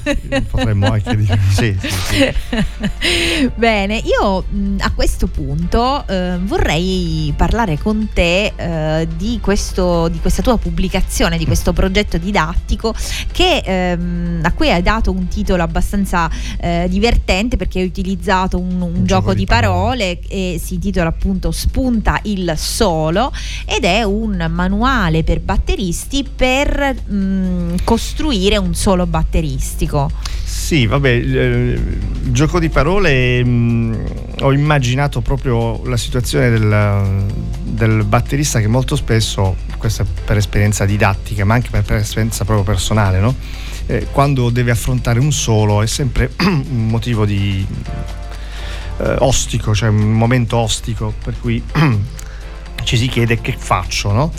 Potremmo 0.49 0.91
anche 0.91 1.15
dire. 1.15 1.39
sì, 1.49 1.75
Bene, 3.55 3.97
io 3.97 4.43
a 4.79 4.91
questo 4.91 5.27
punto 5.27 6.05
eh, 6.07 6.37
vorrei 6.41 7.33
parlare 7.35 7.77
con 7.77 8.09
te 8.13 8.53
eh, 8.55 9.07
di, 9.15 9.39
questo, 9.41 10.07
di, 10.09 10.19
questa 10.19 10.41
tua 10.41 10.57
pubblicazione, 10.57 11.37
di 11.37 11.45
questo 11.45 11.73
progetto 11.73 12.17
didattico 12.17 12.93
che, 13.31 13.61
ehm, 13.63 14.39
a 14.43 14.51
cui 14.51 14.71
hai 14.71 14.81
dato 14.81 15.11
un 15.11 15.27
titolo 15.27 15.36
abbastanza 15.63 16.29
eh, 16.59 16.87
divertente 16.89 17.57
perché 17.57 17.79
hai 17.79 17.85
utilizzato 17.85 18.57
un, 18.57 18.81
un, 18.81 18.81
un 18.81 19.05
gioco, 19.05 19.05
gioco, 19.05 19.33
di, 19.33 19.45
parole, 19.45 19.65
parole 19.67 20.19
e 20.27 20.59
si 20.63 20.75
intitola 20.75 21.09
appunto 21.09 21.51
Spunta 21.51 22.19
il 22.23 22.53
solo 22.55 23.31
ed 23.65 23.83
è 23.83 24.03
un 24.03 24.47
manuale 24.49 25.23
per 25.23 25.39
batteristi 25.41 26.23
per 26.23 26.95
mh, 27.07 27.15
mm, 27.15 27.75
costruire 27.83 28.57
un 28.57 28.73
solo 28.73 29.05
batteristico. 29.05 30.09
Sì, 30.43 30.85
vabbè, 30.85 31.09
il 31.09 32.31
gioco 32.31 32.59
di 32.59 32.69
parole 32.69 33.43
mh, 33.43 33.49
mm, 33.49 33.93
ho 34.41 34.53
immaginato 34.53 35.21
proprio 35.21 35.83
la 35.85 35.97
situazione 35.97 36.49
del, 36.49 37.25
del, 37.77 38.03
batterista 38.03 38.59
che 38.59 38.67
molto 38.67 38.95
spesso, 38.95 39.55
questa 39.77 40.03
è 40.03 40.05
per 40.25 40.37
esperienza 40.37 40.85
didattica, 40.85 41.45
ma 41.45 41.53
anche 41.53 41.69
per, 41.69 41.83
per 41.83 41.97
esperienza 41.97 42.43
proprio 42.43 42.65
personale, 42.65 43.19
no? 43.19 43.35
eh, 43.85 44.07
quando 44.11 44.49
deve 44.49 44.71
affrontare 44.71 45.19
un 45.19 45.31
solo 45.31 45.81
è 45.81 45.87
sempre 45.87 46.31
un 46.41 46.87
motivo 46.87 47.25
di 47.25 47.65
eh, 48.99 49.15
ostico, 49.19 49.73
cioè 49.73 49.89
un 49.89 50.13
momento 50.13 50.57
ostico, 50.57 51.13
per 51.23 51.39
cui 51.39 51.63
ci 52.83 52.97
si 52.97 53.07
chiede 53.07 53.39
che 53.41 53.55
faccio, 53.57 54.11
no? 54.11 54.31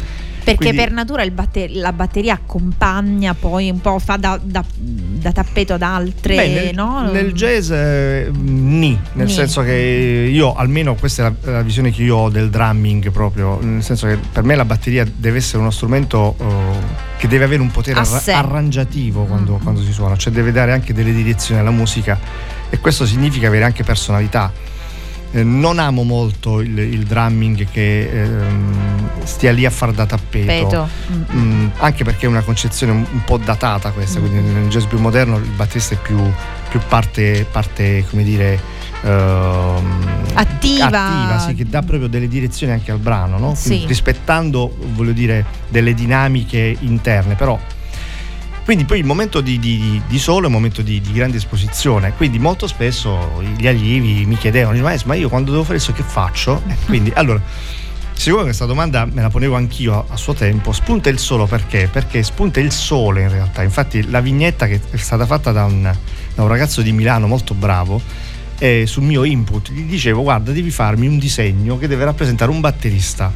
Perché 0.48 0.72
Quindi, 0.72 0.76
per 0.78 0.92
natura 0.92 1.28
batter- 1.28 1.70
la 1.74 1.92
batteria 1.92 2.34
accompagna 2.34 3.34
poi 3.34 3.68
un 3.70 3.80
po', 3.80 3.98
fa 3.98 4.16
da, 4.16 4.38
da, 4.42 4.64
da 4.74 5.32
tappeto 5.32 5.74
ad 5.74 5.82
altre, 5.82 6.36
beh, 6.36 6.48
nel, 6.48 6.74
no? 6.74 7.10
Nel 7.10 7.32
jazz 7.32 7.70
eh, 7.70 8.30
ni, 8.32 8.98
nel 9.12 9.26
ni. 9.26 9.32
senso 9.32 9.62
che 9.62 10.28
io, 10.30 10.54
almeno 10.54 10.94
questa 10.94 11.26
è 11.26 11.32
la, 11.42 11.52
la, 11.52 11.62
visione 11.62 11.90
che 11.90 12.02
io 12.02 12.16
ho 12.16 12.30
del 12.30 12.48
drumming 12.48 13.10
proprio, 13.10 13.58
nel 13.60 13.82
senso 13.82 14.06
che 14.06 14.16
per 14.16 14.42
me 14.42 14.54
la 14.54 14.64
batteria 14.64 15.06
deve 15.14 15.38
essere 15.38 15.58
uno 15.58 15.70
strumento 15.70 16.34
uh, 16.38 16.46
che 17.18 17.28
deve 17.28 17.44
avere 17.44 17.60
un 17.60 17.70
potere 17.70 18.00
arra- 18.00 18.22
arrangiativo 18.38 19.24
quando, 19.24 19.52
mm-hmm. 19.52 19.62
quando 19.62 19.82
si 19.82 19.92
suona, 19.92 20.16
cioè 20.16 20.32
deve 20.32 20.50
dare 20.52 20.72
anche 20.72 20.94
delle 20.94 21.12
direzioni 21.12 21.60
alla 21.60 21.70
musica 21.70 22.18
e 22.70 22.78
questo 22.78 23.04
significa 23.06 23.48
avere 23.48 23.64
anche 23.64 23.82
personalità 23.82 24.52
eh, 25.32 25.42
non 25.42 25.78
amo 25.78 26.02
molto 26.04 26.60
il, 26.60 26.78
il 26.78 27.04
drumming 27.04 27.66
che 27.70 28.08
ehm, 28.10 29.24
stia 29.24 29.52
lì 29.52 29.66
a 29.66 29.70
far 29.70 29.92
da 29.92 30.06
tappeto, 30.06 30.88
mm, 31.12 31.22
mm, 31.34 31.68
anche 31.78 32.04
perché 32.04 32.26
è 32.26 32.28
una 32.28 32.42
concezione 32.42 32.92
un, 32.92 33.04
un 33.10 33.24
po' 33.24 33.36
datata 33.36 33.90
questa, 33.90 34.20
mm. 34.20 34.22
quindi 34.26 34.52
nel 34.52 34.68
jazz 34.68 34.84
più 34.84 34.98
moderno 34.98 35.36
il 35.36 35.50
batterista 35.54 35.94
è 35.94 35.98
più, 35.98 36.18
più 36.70 36.80
parte, 36.88 37.46
parte, 37.50 38.04
come 38.08 38.22
dire, 38.22 38.58
ehm, 39.02 40.28
attiva, 40.34 40.86
attiva 40.86 41.38
sì, 41.46 41.54
che 41.54 41.64
dà 41.64 41.82
proprio 41.82 42.08
delle 42.08 42.28
direzioni 42.28 42.72
anche 42.72 42.90
al 42.90 42.98
brano, 42.98 43.38
no? 43.38 43.54
sì. 43.54 43.84
rispettando, 43.86 44.74
voglio 44.94 45.12
dire, 45.12 45.44
delle 45.68 45.92
dinamiche 45.92 46.76
interne, 46.80 47.34
però 47.34 47.58
quindi 48.68 48.84
poi 48.84 48.98
il 48.98 49.06
momento 49.06 49.40
di, 49.40 49.58
di, 49.58 49.98
di 50.06 50.18
solo 50.18 50.42
è 50.42 50.46
un 50.48 50.52
momento 50.52 50.82
di, 50.82 51.00
di, 51.00 51.12
grande 51.12 51.38
esposizione, 51.38 52.12
quindi 52.14 52.38
molto 52.38 52.66
spesso 52.66 53.42
gli 53.56 53.66
allievi 53.66 54.26
mi 54.26 54.36
chiedevano, 54.36 54.78
ma 55.06 55.14
io 55.14 55.30
quando 55.30 55.52
devo 55.52 55.62
fare 55.62 55.76
questo 55.76 55.94
che 55.94 56.02
faccio? 56.02 56.60
Eh, 56.68 56.76
quindi 56.84 57.10
allora, 57.14 57.40
siccome 58.12 58.42
questa 58.42 58.66
domanda 58.66 59.06
me 59.06 59.22
la 59.22 59.30
ponevo 59.30 59.56
anch'io 59.56 60.04
a, 60.06 60.16
suo 60.18 60.34
tempo, 60.34 60.72
spunta 60.72 61.08
il 61.08 61.18
solo 61.18 61.46
perché? 61.46 61.88
Perché 61.90 62.22
spunta 62.22 62.60
il 62.60 62.70
sole 62.70 63.22
in 63.22 63.30
realtà, 63.30 63.62
infatti 63.62 64.06
la 64.10 64.20
vignetta 64.20 64.66
che 64.66 64.82
è 64.90 64.96
stata 64.98 65.24
fatta 65.24 65.50
da 65.50 65.64
un, 65.64 65.90
da 66.34 66.42
un 66.42 66.48
ragazzo 66.48 66.82
di 66.82 66.92
Milano 66.92 67.26
molto 67.26 67.54
bravo, 67.54 67.98
e 68.58 68.84
sul 68.86 69.04
mio 69.04 69.24
input 69.24 69.72
gli 69.72 69.84
dicevo 69.84 70.20
guarda 70.20 70.52
devi 70.52 70.70
farmi 70.70 71.06
un 71.06 71.16
disegno 71.18 71.78
che 71.78 71.88
deve 71.88 72.04
rappresentare 72.04 72.50
un 72.50 72.60
batterista 72.60 73.32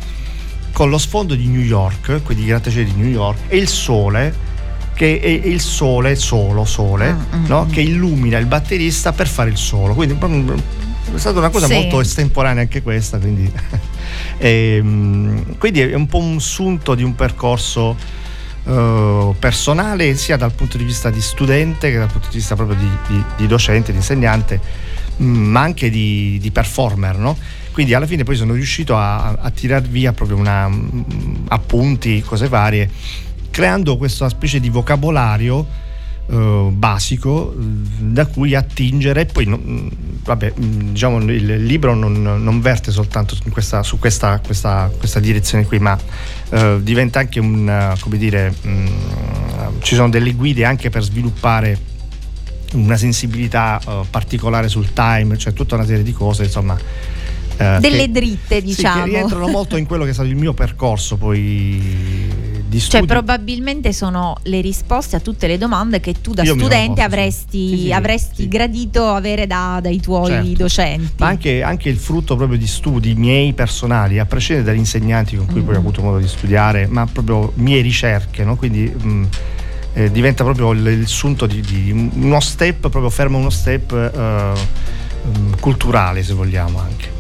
con 0.73 0.91
lo 0.91 0.99
sfondo 0.99 1.35
di 1.35 1.47
New 1.47 1.63
York, 1.63 2.21
quindi 2.23 2.43
i 2.45 2.47
grattacieli 2.49 2.93
di 2.93 3.01
New 3.01 3.11
York 3.11 3.39
e 3.49 3.57
il 3.57 3.69
sole 3.69 4.51
che 4.95 5.21
è 5.21 5.29
il 5.29 5.61
sole, 5.61 6.15
solo 6.17 6.65
sole, 6.65 7.13
mm, 7.13 7.19
mm, 7.37 7.47
no? 7.47 7.65
Mm. 7.65 7.71
che 7.71 7.81
illumina 7.81 8.39
il 8.39 8.47
batterista 8.47 9.13
per 9.13 9.29
fare 9.29 9.51
il 9.51 9.57
solo. 9.57 9.95
Quindi 9.95 10.15
è 10.15 11.19
stata 11.19 11.39
una 11.39 11.51
cosa 11.51 11.67
sì. 11.67 11.75
molto 11.75 12.01
estemporanea 12.01 12.63
anche 12.63 12.83
questa, 12.83 13.19
quindi, 13.19 13.51
e, 14.39 14.77
ehm, 14.77 15.57
quindi, 15.59 15.81
è 15.81 15.95
un 15.95 16.07
po' 16.07 16.19
un 16.19 16.41
sunto 16.41 16.95
di 16.95 17.03
un 17.03 17.15
percorso 17.15 17.97
uh, 18.65 19.35
personale 19.39 20.15
sia 20.17 20.37
dal 20.37 20.53
punto 20.53 20.77
di 20.77 20.85
vista 20.85 21.11
di 21.11 21.21
studente 21.21 21.91
che 21.91 21.99
dal 21.99 22.11
punto 22.11 22.29
di 22.31 22.37
vista 22.37 22.55
proprio 22.55 22.77
di, 22.77 22.89
di, 23.09 23.25
di 23.37 23.47
docente, 23.47 23.91
di 23.91 23.99
insegnante, 23.99 24.61
ma 25.17 25.61
anche 25.61 25.91
di, 25.91 26.39
di 26.41 26.51
performer, 26.51 27.17
no? 27.17 27.37
Quindi 27.73 27.95
alla 27.95 28.07
fine 28.07 28.23
poi 28.23 28.37
sono 28.37 28.53
riuscito 28.53 28.97
a, 28.97 29.31
a 29.31 29.51
tirar 29.51 29.81
via 29.81 30.13
proprio 30.13 30.37
una, 30.37 30.71
appunti, 31.49 32.21
cose 32.21 32.47
varie 32.49 32.91
creando 33.53 33.97
questa 33.97 34.29
specie 34.29 34.59
di 34.59 34.71
vocabolario 34.71 35.65
eh, 36.27 36.69
basico 36.73 37.55
da 37.57 38.27
cui 38.27 38.55
attingere. 38.55 39.27
Poi, 39.27 39.47
mm, 39.47 39.89
vabbè, 40.25 40.55
mm, 40.59 40.81
diciamo, 40.93 41.19
il 41.19 41.65
libro 41.65 41.95
non, 41.95 42.23
non 42.23 42.61
verte 42.61 42.91
soltanto 42.91 43.37
questa, 43.51 43.83
su 43.85 43.99
questa, 43.99 44.41
questa, 44.45 44.91
questa, 44.97 45.21
direzione 45.21 45.67
qui, 45.67 45.79
ma 45.79 45.97
eh, 46.51 46.79
diventa 46.83 47.21
anche 47.21 47.39
un, 47.39 47.95
come 48.01 48.17
dire, 48.17 48.53
mh, 48.61 48.69
mm, 48.69 48.87
ci 49.81 49.95
sono 49.95 50.09
delle 50.09 50.33
guide 50.33 50.65
anche 50.65 50.91
per 50.91 51.03
sviluppare 51.03 51.91
una 52.73 52.97
sensibilità 52.97 53.79
uh, 53.85 54.07
particolare 54.09 54.69
sul 54.69 54.95
time, 54.95 55.37
cioè 55.37 55.53
tutta 55.53 55.75
una 55.75 55.85
serie 55.85 56.03
di 56.03 56.13
cose, 56.13 56.45
insomma 56.45 56.79
eh, 57.59 57.79
delle 57.81 58.07
che, 58.07 58.11
dritte, 58.11 58.63
diciamo. 58.63 59.05
Sì, 59.05 59.11
che 59.11 59.17
rientrano 59.17 59.49
molto 59.49 59.77
in 59.77 59.87
quello 59.87 60.05
che 60.05 60.11
è 60.11 60.13
stato 60.13 60.29
il 60.29 60.37
mio 60.37 60.55
percorso 60.55 61.17
poi 61.17 62.52
di 62.73 62.79
cioè, 62.79 62.89
studi. 62.89 63.07
Cioè, 63.07 63.17
probabilmente 63.17 63.93
sono 63.93 64.37
le 64.45 64.61
risposte 64.61 65.17
a 65.17 65.21
tutte 65.21 65.47
le 65.47 65.59
domande 65.59 66.01
che 66.01 66.21
tu 66.21 66.33
da 66.33 66.43
Io 66.43 66.55
studente 66.55 67.03
avresti, 67.03 67.69
sì. 67.69 67.79
Sì, 67.83 67.93
avresti 67.93 68.49
gradito 68.49 69.09
avere 69.09 69.47
da, 69.47 69.79
dai 69.83 70.01
tuoi 70.01 70.31
certo. 70.31 70.53
docenti. 70.55 71.13
Ma 71.19 71.27
anche, 71.27 71.63
anche, 71.63 71.89
il 71.91 71.99
frutto 71.99 72.35
proprio 72.37 72.59
di 72.59 72.67
studi 72.67 73.15
miei 73.15 73.53
personali, 73.53 74.19
a 74.19 74.25
prescindere 74.25 74.67
dagli 74.67 74.79
insegnanti 74.79 75.37
con 75.37 75.47
cui 75.47 75.61
mm. 75.61 75.65
poi 75.65 75.75
ho 75.75 75.79
avuto 75.79 76.03
modo 76.03 76.19
di 76.19 76.29
studiare, 76.29 76.87
ma 76.87 77.07
proprio 77.07 77.53
mie 77.57 77.81
ricerche, 77.83 78.45
no? 78.45 78.57
Quindi. 78.57 78.91
Mh, 78.91 79.09
mm, 79.09 79.25
eh, 79.95 80.11
diventa 80.11 80.43
proprio 80.43 80.73
il, 80.73 80.87
il 80.87 81.07
sunto 81.07 81.45
di, 81.45 81.61
di, 81.61 81.91
uno 82.15 82.41
step, 82.41 82.89
proprio 82.89 83.11
fermo 83.11 83.37
uno 83.37 83.51
step 83.51 83.93
eh, 83.93 84.53
mm, 85.27 85.53
culturale 85.61 86.23
se 86.23 86.33
vogliamo 86.33 86.79
anche. 86.79 87.12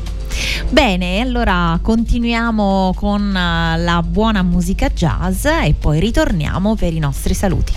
Bene, 0.69 1.21
allora 1.21 1.79
continuiamo 1.83 2.93
con 2.97 3.35
eh, 3.37 3.79
la 3.79 4.03
buona 4.03 4.43
musica 4.43 4.89
jazz 4.89 5.45
e 5.45 5.75
poi 5.79 6.01
ritorniamo 6.01 6.75
per 6.75 6.93
i 6.93 6.99
nostri 6.99 7.35
saluti. 7.35 7.73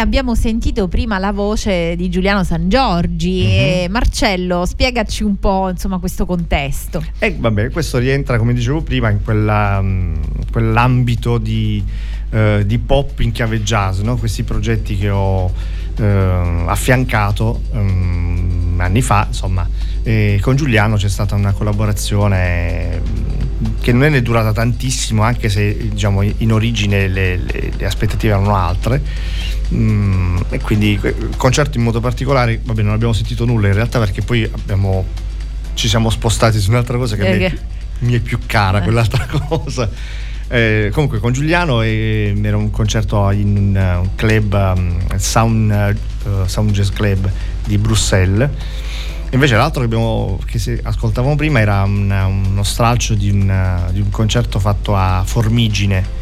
Abbiamo 0.00 0.36
sentito 0.36 0.86
prima 0.86 1.18
la 1.18 1.32
voce 1.32 1.96
di 1.96 2.08
Giuliano 2.08 2.44
San 2.44 2.68
Giorgi. 2.68 3.44
Mm-hmm. 3.44 3.90
Marcello, 3.90 4.64
spiegaci 4.64 5.24
un 5.24 5.38
po' 5.38 5.68
insomma, 5.68 5.98
questo 5.98 6.24
contesto. 6.24 7.04
Eh, 7.18 7.34
vabbè, 7.36 7.70
questo 7.70 7.98
rientra, 7.98 8.38
come 8.38 8.54
dicevo 8.54 8.82
prima, 8.82 9.10
in 9.10 9.22
quella, 9.24 9.78
um, 9.80 10.16
quell'ambito 10.52 11.38
di, 11.38 11.84
uh, 12.30 12.62
di, 12.62 12.78
pop 12.78 13.18
in 13.20 13.32
chiave 13.32 13.62
jazz, 13.62 14.00
no? 14.00 14.16
questi 14.16 14.44
progetti 14.44 14.96
che 14.96 15.10
ho 15.10 15.46
uh, 15.46 16.02
affiancato 16.02 17.62
um, 17.72 18.76
anni 18.78 19.02
fa, 19.02 19.24
insomma. 19.26 19.68
E 20.04 20.38
con 20.40 20.54
Giuliano 20.54 20.94
c'è 20.96 21.08
stata 21.08 21.34
una 21.34 21.52
collaborazione 21.52 23.02
che 23.80 23.92
non 23.92 24.14
è 24.14 24.22
durata 24.22 24.52
tantissimo, 24.52 25.22
anche 25.22 25.48
se 25.48 25.76
diciamo, 25.90 26.22
in 26.22 26.52
origine 26.52 27.08
le, 27.08 27.36
le, 27.36 27.72
le 27.76 27.86
aspettative 27.86 28.32
erano 28.32 28.54
altre. 28.54 29.02
Mm, 29.74 30.38
e 30.50 30.60
quindi 30.60 30.92
il 30.92 31.34
concerto 31.36 31.76
in 31.76 31.84
modo 31.84 32.00
particolare, 32.00 32.60
vabbè, 32.62 32.82
non 32.82 32.92
abbiamo 32.92 33.12
sentito 33.12 33.44
nulla 33.44 33.68
in 33.68 33.74
realtà 33.74 33.98
perché 33.98 34.22
poi 34.22 34.44
abbiamo, 34.44 35.04
ci 35.74 35.88
siamo 35.88 36.08
spostati 36.10 36.58
su 36.58 36.70
un'altra 36.70 36.96
cosa 36.96 37.16
che 37.16 37.28
eh, 37.28 37.36
mi, 37.36 37.44
è, 37.44 37.54
mi, 38.00 38.14
è, 38.14 38.20
più 38.20 38.38
cara, 38.46 38.78
eh. 38.78 38.82
quell'altra 38.82 39.26
cosa. 39.48 39.90
Eh, 40.50 40.90
comunque 40.94 41.18
con 41.18 41.32
Giuliano 41.32 41.82
eh, 41.82 42.34
era 42.42 42.56
un 42.56 42.70
concerto 42.70 43.30
in 43.32 43.56
un, 43.56 43.98
un 44.02 44.14
club, 44.14 44.74
um, 44.76 45.16
Sound, 45.18 45.96
uh, 46.24 46.46
Sound 46.46 46.70
Jazz 46.70 46.88
Club 46.90 47.30
di 47.64 47.76
Bruxelles 47.76 48.48
Invece 49.30 49.56
l'altro 49.56 49.80
che, 49.80 49.86
abbiamo, 49.86 50.38
che 50.46 50.80
ascoltavamo 50.82 51.36
prima 51.36 51.60
era 51.60 51.82
una, 51.82 52.26
uno 52.26 52.62
stralcio 52.62 53.14
di, 53.14 53.30
una, 53.30 53.88
di, 53.90 54.00
un 54.00 54.08
concerto 54.08 54.58
fatto 54.58 54.96
a 54.96 55.22
Formigine 55.24 56.16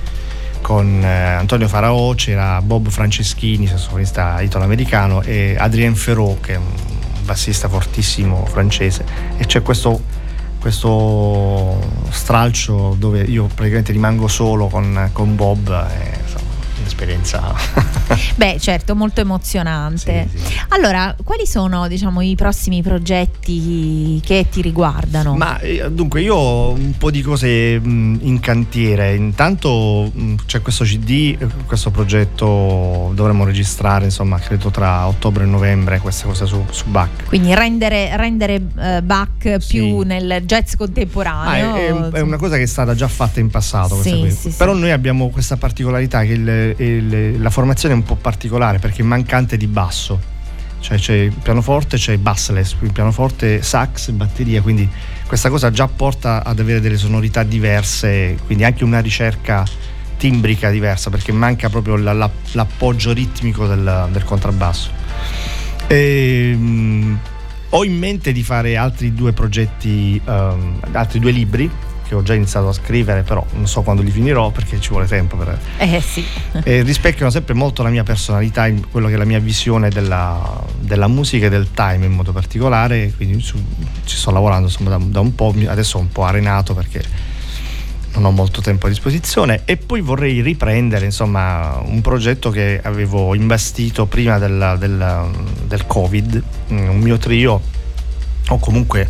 con 0.60 1.00
eh, 1.04 1.34
Antonio 1.34 1.68
Faraò, 1.68 2.14
c'era 2.14 2.60
Bob 2.60 2.88
Franceschini, 2.88 3.68
sassofonista 3.68 4.40
italo-americano, 4.40 5.22
e 5.22 5.54
Adrien 5.56 5.94
Ferro, 5.94 6.38
che 6.40 6.54
è 6.54 6.56
un 6.56 6.64
bassista 7.24 7.68
fortissimo 7.68 8.44
francese. 8.46 9.04
E 9.36 9.46
c'è 9.46 9.62
questo, 9.62 10.00
questo 10.58 11.78
stralcio 12.10 12.96
dove 12.98 13.22
io 13.22 13.46
praticamente 13.46 13.92
rimango 13.92 14.26
solo 14.26 14.66
con, 14.66 15.10
con 15.12 15.36
Bob. 15.36 15.68
E, 15.68 16.18
insomma, 16.20 16.45
un'esperienza. 16.86 17.54
Beh, 18.36 18.56
certo, 18.60 18.94
molto 18.94 19.20
emozionante. 19.20 20.28
Sì, 20.30 20.38
sì. 20.38 20.54
Allora, 20.68 21.14
quali 21.22 21.46
sono 21.46 21.88
diciamo, 21.88 22.20
i 22.20 22.34
prossimi 22.36 22.82
progetti 22.82 24.20
che 24.24 24.46
ti 24.50 24.62
riguardano? 24.62 25.36
Ma 25.36 25.58
eh, 25.58 25.90
dunque, 25.90 26.22
io 26.22 26.34
ho 26.36 26.70
un 26.70 26.94
po' 26.96 27.10
di 27.10 27.20
cose 27.22 27.48
in 27.82 28.38
cantiere. 28.40 29.14
Intanto 29.14 30.10
c'è 30.46 30.62
questo 30.62 30.84
CD, 30.84 31.36
questo 31.66 31.90
progetto 31.90 33.10
dovremmo 33.14 33.44
registrare, 33.44 34.04
insomma, 34.04 34.38
credo 34.38 34.70
tra 34.70 35.06
ottobre 35.06 35.44
e 35.44 35.46
novembre, 35.46 35.98
queste 35.98 36.26
cose 36.26 36.46
su, 36.46 36.64
su 36.70 36.84
Bach. 36.86 37.24
Quindi 37.26 37.54
rendere, 37.54 38.16
rendere 38.16 38.54
uh, 38.56 39.02
Bach 39.02 39.56
sì. 39.58 39.78
più 39.78 40.00
nel 40.02 40.42
jazz 40.44 40.74
contemporaneo. 40.74 41.72
Ah, 41.72 41.76
è, 41.76 41.92
è, 41.92 42.18
è, 42.18 42.20
una 42.20 42.36
cosa 42.36 42.56
che 42.56 42.62
è 42.62 42.66
stata 42.66 42.94
già 42.94 43.08
fatta 43.08 43.40
in 43.40 43.50
passato. 43.50 44.00
Però 44.56 44.72
noi 44.72 44.92
abbiamo 44.92 45.28
questa 45.30 45.56
particolarità 45.56 46.22
che 46.22 46.32
il, 46.32 46.74
il, 46.76 47.40
la 47.40 47.50
formazione 47.50 47.94
è 47.94 47.96
un 47.96 48.04
po' 48.04 48.16
particolare 48.16 48.78
perché 48.78 49.02
è 49.02 49.04
mancante 49.04 49.56
di 49.56 49.66
basso 49.66 50.34
cioè 50.86 50.98
c'è 50.98 51.14
il 51.14 51.32
pianoforte, 51.32 51.96
c'è 51.96 52.16
bassless, 52.16 52.74
quindi 52.76 52.94
pianoforte, 52.94 53.60
sax, 53.60 54.10
batteria, 54.10 54.62
quindi 54.62 54.88
questa 55.26 55.48
cosa 55.48 55.70
già 55.72 55.88
porta 55.88 56.44
ad 56.44 56.60
avere 56.60 56.80
delle 56.80 56.96
sonorità 56.96 57.42
diverse, 57.42 58.38
quindi 58.46 58.62
anche 58.62 58.84
una 58.84 59.00
ricerca 59.00 59.64
timbrica 60.16 60.70
diversa 60.70 61.10
perché 61.10 61.32
manca 61.32 61.68
proprio 61.68 61.96
la, 61.96 62.12
la, 62.12 62.30
l'appoggio 62.52 63.12
ritmico 63.12 63.66
del, 63.66 64.08
del 64.12 64.22
contrabbasso. 64.22 64.90
E, 65.88 66.54
mh, 66.56 67.18
ho 67.70 67.84
in 67.84 67.98
mente 67.98 68.30
di 68.30 68.44
fare 68.44 68.76
altri 68.76 69.12
due 69.12 69.32
progetti, 69.32 70.20
um, 70.24 70.78
altri 70.92 71.18
due 71.18 71.32
libri 71.32 71.68
che 72.06 72.14
ho 72.14 72.22
già 72.22 72.34
iniziato 72.34 72.68
a 72.68 72.72
scrivere, 72.72 73.22
però 73.22 73.44
non 73.54 73.66
so 73.66 73.82
quando 73.82 74.02
li 74.02 74.10
finirò 74.10 74.50
perché 74.50 74.80
ci 74.80 74.90
vuole 74.90 75.06
tempo. 75.06 75.36
Per... 75.36 75.58
Eh 75.78 76.00
sì. 76.00 76.24
E 76.62 76.82
rispecchiano 76.82 77.30
sempre 77.30 77.54
molto 77.54 77.82
la 77.82 77.90
mia 77.90 78.02
personalità, 78.02 78.70
quello 78.90 79.08
che 79.08 79.14
è 79.14 79.16
la 79.16 79.24
mia 79.24 79.40
visione 79.40 79.88
della, 79.90 80.62
della 80.78 81.08
musica 81.08 81.46
e 81.46 81.50
del 81.50 81.72
time 81.72 82.06
in 82.06 82.12
modo 82.12 82.32
particolare, 82.32 83.12
quindi 83.16 83.40
su, 83.40 83.62
ci 84.04 84.16
sto 84.16 84.30
lavorando 84.30 84.66
insomma, 84.68 84.90
da, 84.90 84.98
da 84.98 85.20
un 85.20 85.34
po', 85.34 85.54
adesso 85.66 85.98
ho 85.98 86.00
un 86.00 86.10
po' 86.10 86.24
arenato 86.24 86.74
perché 86.74 87.34
non 88.16 88.24
ho 88.24 88.30
molto 88.30 88.60
tempo 88.60 88.86
a 88.86 88.88
disposizione 88.88 89.62
e 89.64 89.76
poi 89.76 90.00
vorrei 90.00 90.40
riprendere 90.40 91.04
insomma 91.04 91.78
un 91.84 92.00
progetto 92.00 92.50
che 92.50 92.80
avevo 92.82 93.34
investito 93.34 94.06
prima 94.06 94.38
del, 94.38 94.76
del, 94.78 95.30
del 95.66 95.86
covid 95.86 96.42
un 96.68 96.98
mio 96.98 97.18
trio 97.18 97.60
o 98.48 98.58
comunque 98.58 99.08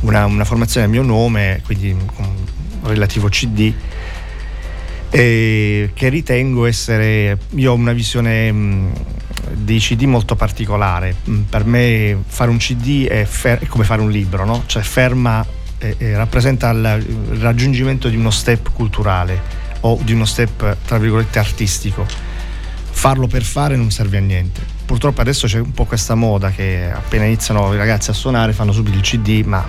una, 0.00 0.26
una, 0.26 0.44
formazione 0.44 0.86
a 0.86 0.88
mio 0.88 1.02
nome 1.02 1.60
quindi 1.64 1.90
un 1.90 2.34
relativo 2.82 3.28
cd 3.28 3.72
che 5.10 5.90
ritengo 5.94 6.66
essere 6.66 7.38
io 7.50 7.72
ho 7.72 7.74
una 7.74 7.92
visione 7.92 8.52
mh, 8.52 8.92
dei 9.52 9.78
cd 9.78 10.02
molto 10.02 10.36
particolare 10.36 11.14
per 11.48 11.64
me 11.64 12.16
fare 12.26 12.50
un 12.50 12.58
cd 12.58 13.06
è, 13.06 13.24
fer- 13.24 13.62
è 13.62 13.66
come 13.66 13.84
fare 13.84 14.02
un 14.02 14.10
libro 14.10 14.44
no? 14.44 14.64
cioè 14.66 14.82
ferma 14.82 15.44
eh, 15.78 15.94
eh, 15.96 16.16
rappresenta 16.16 16.70
il 16.70 17.38
raggiungimento 17.38 18.08
di 18.08 18.16
uno 18.16 18.30
step 18.30 18.72
culturale 18.72 19.40
o 19.80 19.98
di 20.02 20.12
uno 20.12 20.24
step 20.24 20.76
tra 20.84 20.98
virgolette 20.98 21.38
artistico. 21.38 22.06
Farlo 22.90 23.28
per 23.28 23.44
fare 23.44 23.76
non 23.76 23.90
serve 23.90 24.16
a 24.16 24.20
niente. 24.20 24.60
Purtroppo 24.84 25.20
adesso 25.20 25.46
c'è 25.46 25.60
un 25.60 25.72
po' 25.72 25.84
questa 25.84 26.14
moda 26.14 26.50
che 26.50 26.90
appena 26.92 27.24
iniziano 27.24 27.72
i 27.72 27.76
ragazzi 27.76 28.10
a 28.10 28.12
suonare 28.12 28.52
fanno 28.52 28.72
subito 28.72 28.96
il 28.96 29.02
CD, 29.02 29.44
ma 29.44 29.64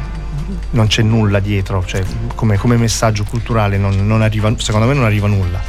non 0.72 0.88
c'è 0.88 1.02
nulla 1.02 1.40
dietro, 1.40 1.84
cioè 1.86 2.04
come, 2.36 2.58
come 2.58 2.78
messaggio 2.78 3.24
culturale 3.24 3.78
non, 3.78 4.06
non 4.06 4.22
arriva, 4.22 4.54
secondo 4.58 4.88
me 4.88 4.94
non 4.94 5.04
arriva 5.04 5.28
nulla 5.28 5.62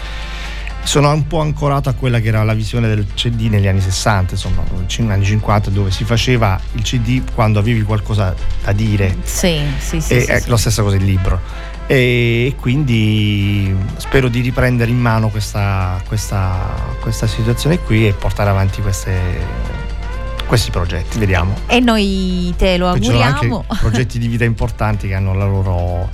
sono 0.82 1.12
un 1.12 1.26
po' 1.26 1.40
ancorato 1.40 1.88
a 1.88 1.92
quella 1.92 2.20
che 2.20 2.28
era 2.28 2.42
la 2.42 2.54
visione 2.54 2.88
del 2.88 3.06
CD 3.14 3.48
negli 3.48 3.66
anni 3.66 3.80
60, 3.80 4.34
insomma, 4.34 4.62
negli 4.70 5.10
anni 5.10 5.24
50, 5.24 5.70
dove 5.70 5.90
si 5.90 6.04
faceva 6.04 6.58
il 6.72 6.82
CD 6.82 7.22
quando 7.34 7.58
avevi 7.58 7.82
qualcosa 7.82 8.34
da 8.64 8.72
dire. 8.72 9.16
Sì, 9.22 9.60
sì, 9.78 10.00
sì. 10.00 10.14
E 10.14 10.20
sì, 10.22 10.30
è 10.30 10.40
sì. 10.40 10.48
la 10.48 10.56
stessa 10.56 10.82
cosa 10.82 10.96
il 10.96 11.04
libro. 11.04 11.40
E 11.86 12.54
quindi 12.58 13.74
spero 13.96 14.28
di 14.28 14.40
riprendere 14.40 14.90
in 14.90 14.98
mano 14.98 15.28
questa, 15.28 16.00
questa, 16.06 16.96
questa 17.00 17.26
situazione 17.26 17.80
qui 17.80 18.06
e 18.06 18.12
portare 18.12 18.48
avanti 18.48 18.80
queste, 18.80 19.18
questi 20.50 20.72
progetti, 20.72 21.16
vediamo. 21.16 21.54
E 21.68 21.78
noi 21.78 22.52
te 22.56 22.76
lo 22.76 22.90
Poi 22.90 23.00
ci 23.00 23.12
sono 23.12 23.22
auguriamo. 23.22 23.64
anche 23.68 23.80
progetti 23.82 24.18
di 24.18 24.26
vita 24.26 24.42
importanti 24.42 25.06
che 25.06 25.14
hanno 25.14 25.32
la 25.32 25.44
loro 25.44 26.10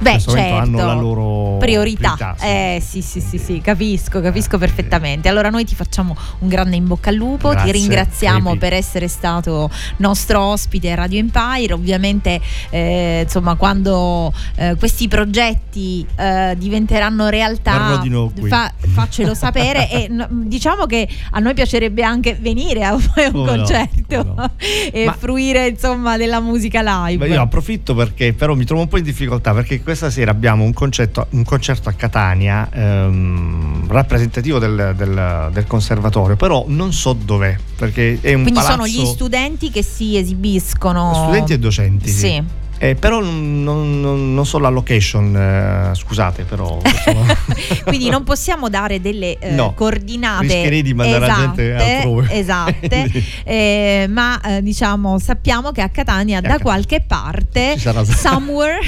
Beh, 0.00 0.18
certo. 0.18 0.56
hanno 0.56 0.84
la 0.84 0.94
loro 0.94 1.56
priorità. 1.58 2.14
priorità, 2.14 2.36
sì. 2.38 2.46
Eh 2.46 2.82
sì, 2.84 3.02
sì, 3.02 3.20
sì, 3.20 3.38
sì, 3.38 3.60
capisco, 3.60 4.20
capisco 4.20 4.58
perfettamente. 4.58 5.28
Allora 5.28 5.50
noi 5.50 5.64
ti 5.64 5.74
facciamo 5.74 6.16
un 6.38 6.48
grande 6.48 6.76
in 6.76 6.86
bocca 6.86 7.10
al 7.10 7.16
lupo, 7.16 7.50
Grazie, 7.50 7.72
ti 7.72 7.78
ringraziamo 7.78 8.50
Crepi. 8.50 8.58
per 8.58 8.72
essere 8.72 9.08
stato 9.08 9.70
nostro 9.98 10.40
ospite 10.40 10.90
a 10.92 10.94
Radio 10.94 11.18
Empire. 11.18 11.72
Ovviamente, 11.74 12.40
eh, 12.70 13.20
insomma, 13.24 13.54
quando 13.56 14.32
eh, 14.56 14.74
questi 14.78 15.06
progetti 15.08 16.06
eh, 16.16 16.54
diventeranno 16.56 17.28
realtà, 17.28 18.00
di 18.00 18.48
fa- 18.48 18.72
faccelo 18.78 19.34
sapere 19.34 19.90
e 19.90 20.08
no, 20.08 20.26
diciamo 20.30 20.86
che 20.86 21.08
a 21.32 21.38
noi 21.40 21.54
piacerebbe 21.54 22.02
anche 22.02 22.34
venire 22.34 22.84
a 22.84 22.94
un 22.94 23.08
Come 23.14 23.30
no, 23.32 23.44
concerto 23.44 24.24
come 24.24 24.34
no. 24.34 24.50
e 24.92 25.04
Ma- 25.04 25.12
fruire 25.12 25.68
insomma 25.68 26.16
della 26.16 26.40
musica 26.40 26.82
live. 26.82 27.28
Io 27.28 27.40
approfitto 27.40 27.94
perché 27.94 28.32
però 28.32 28.54
mi 28.54 28.64
trovo 28.64 28.82
un 28.82 28.88
po' 28.88 28.98
in 28.98 29.04
difficoltà 29.04 29.52
perché 29.52 29.82
questa 29.90 30.10
sera 30.10 30.30
abbiamo 30.30 30.62
un, 30.62 30.72
concetto- 30.72 31.26
un 31.30 31.42
concerto 31.44 31.88
a 31.88 31.92
Catania 31.92 32.68
ehm, 32.72 33.88
rappresentativo 33.88 34.58
del, 34.60 34.94
del- 34.96 35.48
del 35.52 35.66
conservatorio, 35.66 36.36
però 36.36 36.64
non 36.68 36.92
so 36.92 37.12
dov'è 37.12 37.56
perché 37.76 38.18
è 38.20 38.34
un 38.34 38.42
Quindi 38.42 38.52
palazzo 38.60 38.70
sono 38.72 38.86
gli 38.86 39.04
studenti 39.04 39.70
che 39.70 39.82
si 39.82 40.16
esibiscono. 40.16 41.12
studenti 41.24 41.52
e 41.54 41.58
docenti. 41.58 42.08
sì. 42.08 42.18
Sì. 42.18 42.42
Eh, 42.82 42.94
però 42.94 43.20
non, 43.20 43.62
non- 44.00 44.32
non- 44.32 44.46
so 44.46 44.58
la 44.58 44.70
location, 44.70 45.36
eh, 45.36 45.94
scusate 45.94 46.44
però. 46.44 46.78
Quindi 47.84 48.08
non 48.08 48.24
possiamo 48.24 48.70
dare 48.70 49.02
delle 49.02 49.36
eh, 49.38 49.50
No, 49.50 49.74
coordinate 49.74 50.44
rischierei 50.44 50.80
di 50.82 50.94
mandare 50.94 51.26
la 51.26 51.34
gente 51.34 51.74
esatte, 51.76 51.84
altrove. 51.96 52.32
esatte, 52.32 53.10
eh, 53.44 54.06
ma 54.08 54.40
eh, 54.40 54.62
diciamo 54.62 55.18
sappiamo 55.18 55.72
che 55.72 55.82
a 55.82 55.90
Catania 55.90 56.38
a 56.38 56.40
da 56.40 56.48
Catania. 56.48 56.64
qualche 56.64 57.04
parte, 57.06 57.72
Ci 57.74 57.80
sarà- 57.80 58.02
somewhere, 58.04 58.78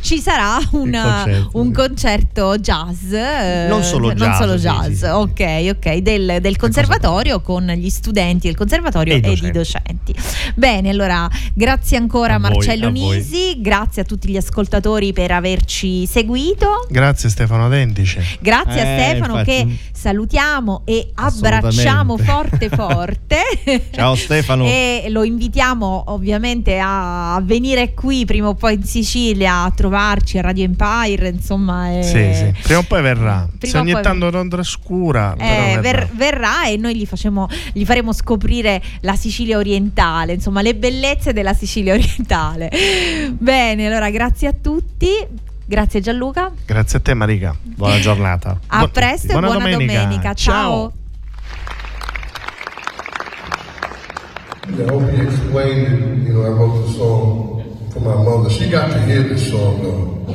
ci 0.00 0.20
sarà 0.20 0.58
una- 0.72 1.22
concerto, 1.24 1.58
un 1.58 1.72
concerto 1.72 2.58
jazz. 2.58 3.12
eh, 3.12 3.66
Non 3.68 3.82
solo 3.82 4.06
non 4.08 4.16
jazz, 4.16 4.38
solo 4.38 4.54
jazz, 4.56 4.86
sì, 4.90 4.94
sì. 4.98 5.04
ok, 5.06 5.70
ok, 5.76 5.96
del, 5.96 6.38
del 6.40 6.56
conservatorio 6.56 7.40
con 7.40 7.66
gli 7.66 7.88
studenti 7.90 8.46
del 8.46 8.56
conservatorio 8.56 9.14
E 9.14 9.20
e, 9.24 9.30
i 9.30 9.44
i 9.46 9.50
docenti. 9.50 9.83
Bene, 10.54 10.88
allora 10.90 11.28
grazie 11.52 11.96
ancora 11.96 12.34
A 12.34 12.38
voi, 12.38 12.50
Marcello 12.50 12.86
a 12.88 12.90
voi. 12.90 13.16
Nisi, 13.16 13.60
grazie 13.60 14.02
a 14.02 14.04
tutti 14.04 14.28
gli 14.28 14.36
ascoltatori 14.36 15.12
per 15.12 15.30
averci 15.32 16.06
seguito. 16.06 16.86
Grazie 16.88 17.28
Stefano 17.28 17.68
Dentice. 17.68 18.22
Grazie 18.40 18.80
a 18.80 18.84
Eh, 18.84 19.10
Stefano 19.10 19.38
infatti. 19.38 19.66
che 19.66 19.78
salutiamo 20.08 20.82
e 20.84 21.12
abbracciamo 21.14 22.18
forte 22.18 22.68
forte. 22.68 23.40
Ciao 23.90 24.14
Stefano. 24.16 24.66
e 24.66 25.06
lo 25.08 25.24
invitiamo 25.24 26.04
ovviamente 26.08 26.78
a 26.78 27.40
venire 27.42 27.94
qui 27.94 28.26
prima 28.26 28.48
o 28.48 28.54
poi 28.54 28.74
in 28.74 28.82
Sicilia 28.84 29.62
a 29.62 29.70
trovarci 29.70 30.36
a 30.36 30.42
Radio 30.42 30.64
Empire, 30.64 31.28
insomma. 31.28 31.90
e- 31.98 32.02
Sì, 32.02 32.34
sì. 32.34 32.52
Prima 32.64 32.80
o 32.80 32.82
poi 32.82 33.00
verrà. 33.00 33.48
Prima 33.58 33.72
Se 33.72 33.78
ogni 33.78 33.92
poi- 33.92 34.02
tanto 34.02 34.28
non 34.28 34.50
trascura, 34.50 35.34
Eh, 35.38 35.78
verrà. 35.78 35.80
ver- 35.80 36.10
verrà 36.12 36.66
e 36.68 36.76
noi 36.76 36.94
gli, 36.96 37.06
facciamo- 37.06 37.48
gli 37.72 37.86
faremo 37.86 38.12
scoprire 38.12 38.82
la 39.00 39.16
Sicilia 39.16 39.56
orientale, 39.56 40.34
insomma 40.34 40.60
le 40.60 40.74
bellezze 40.74 41.32
della 41.32 41.54
Sicilia 41.54 41.94
orientale. 41.94 42.70
Bene, 43.38 43.86
allora 43.86 44.10
grazie 44.10 44.48
a 44.48 44.52
tutti, 44.52 45.08
grazie 45.66 46.00
Gianluca, 46.00 46.50
Grazie 46.66 46.98
a 46.98 47.00
te 47.02 47.14
Marica. 47.14 47.54
Buona 47.62 47.98
giornata. 48.00 48.58
a 48.68 48.80
Bu- 48.80 48.90
presto 48.90 49.28
buona 49.32 49.46
e 49.46 49.50
buona 49.50 49.70
domenica. 49.70 50.00
domenica. 50.02 50.34
Ciao. 50.34 50.70
Ciao. 50.70 50.92
I 54.66 54.82
hope 54.90 55.10
he 55.10 55.22
explained 55.22 55.86
it. 55.86 56.26
You 56.26 56.32
know, 56.34 56.42
I 56.44 56.48
wrote 56.48 56.86
the 56.86 56.92
song 56.94 57.62
for 57.92 58.00
my 58.00 58.14
mother. 58.24 58.50
She 58.50 58.68
got 58.70 58.90
to 58.90 59.00
hear 59.02 59.22
this 59.22 59.48
song 59.50 59.82
though. 59.82 60.34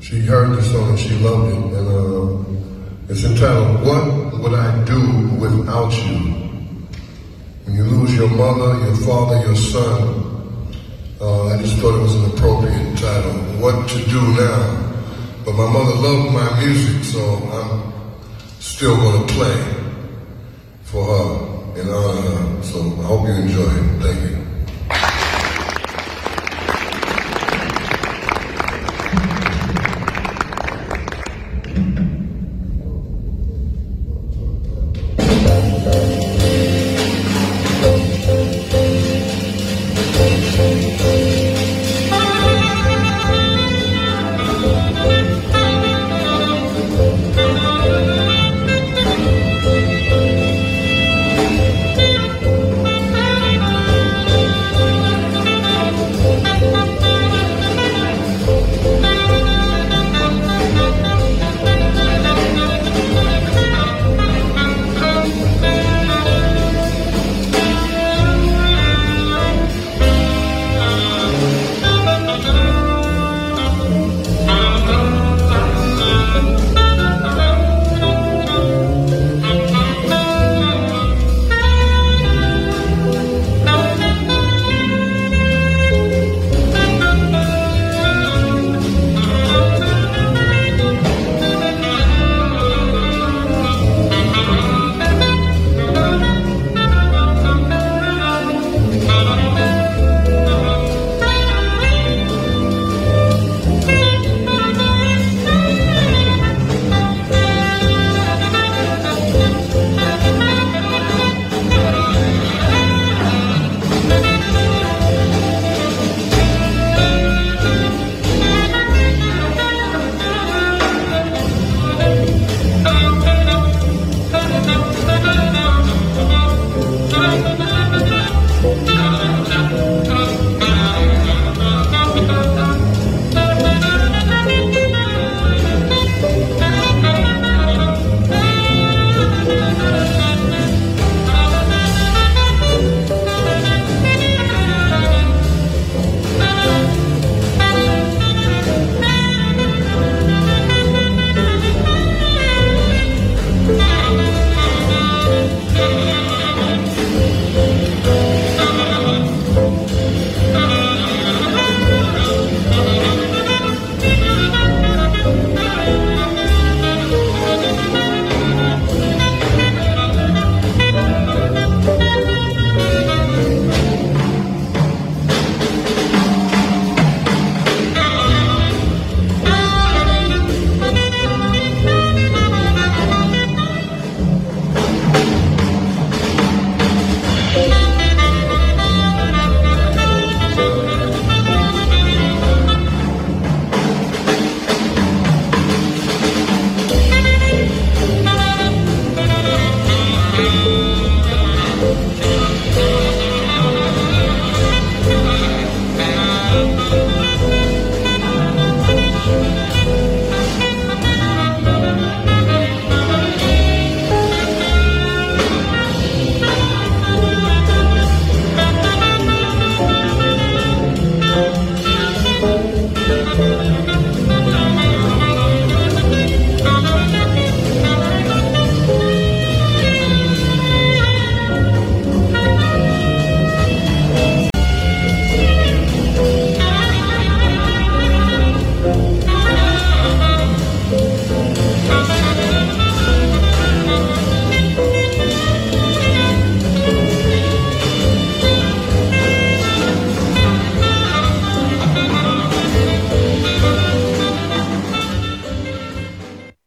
She 0.00 0.20
heard 0.20 0.54
the 0.56 0.62
song 0.62 0.90
and 0.90 0.98
she 0.98 1.14
loved 1.18 1.48
it. 1.48 1.78
And 1.78 1.88
uh, 1.88 3.08
it's 3.08 3.24
entitled 3.24 3.86
"What 3.86 4.38
Would 4.40 4.54
I 4.54 4.84
Do 4.84 5.00
Without 5.40 5.92
You?" 6.06 6.40
When 7.64 7.74
you 7.76 7.84
lose 7.84 8.14
your 8.14 8.28
mother, 8.28 8.78
your 8.84 8.96
father, 8.96 9.40
your 9.46 9.56
son, 9.56 10.31
uh, 11.22 11.46
I 11.46 11.56
just 11.62 11.76
thought 11.78 11.94
it 11.94 12.02
was 12.02 12.16
an 12.16 12.32
appropriate 12.32 12.98
title. 12.98 13.32
What 13.62 13.88
to 13.90 13.98
do 14.10 14.20
now? 14.34 14.92
But 15.44 15.54
my 15.54 15.72
mother 15.72 15.94
loved 15.94 16.32
my 16.32 16.64
music, 16.64 17.04
so 17.04 17.20
I'm 17.52 17.92
still 18.58 18.96
going 18.96 19.26
to 19.26 19.32
play 19.32 19.56
for 20.82 21.04
her 21.04 21.80
and 21.80 21.90
honor 21.90 22.20
her. 22.22 22.62
So 22.62 22.80
I 22.80 23.04
hope 23.04 23.28
you 23.28 23.34
enjoy 23.34 23.62
it. 23.62 24.02
Thank 24.02 24.30
you. 24.30 24.41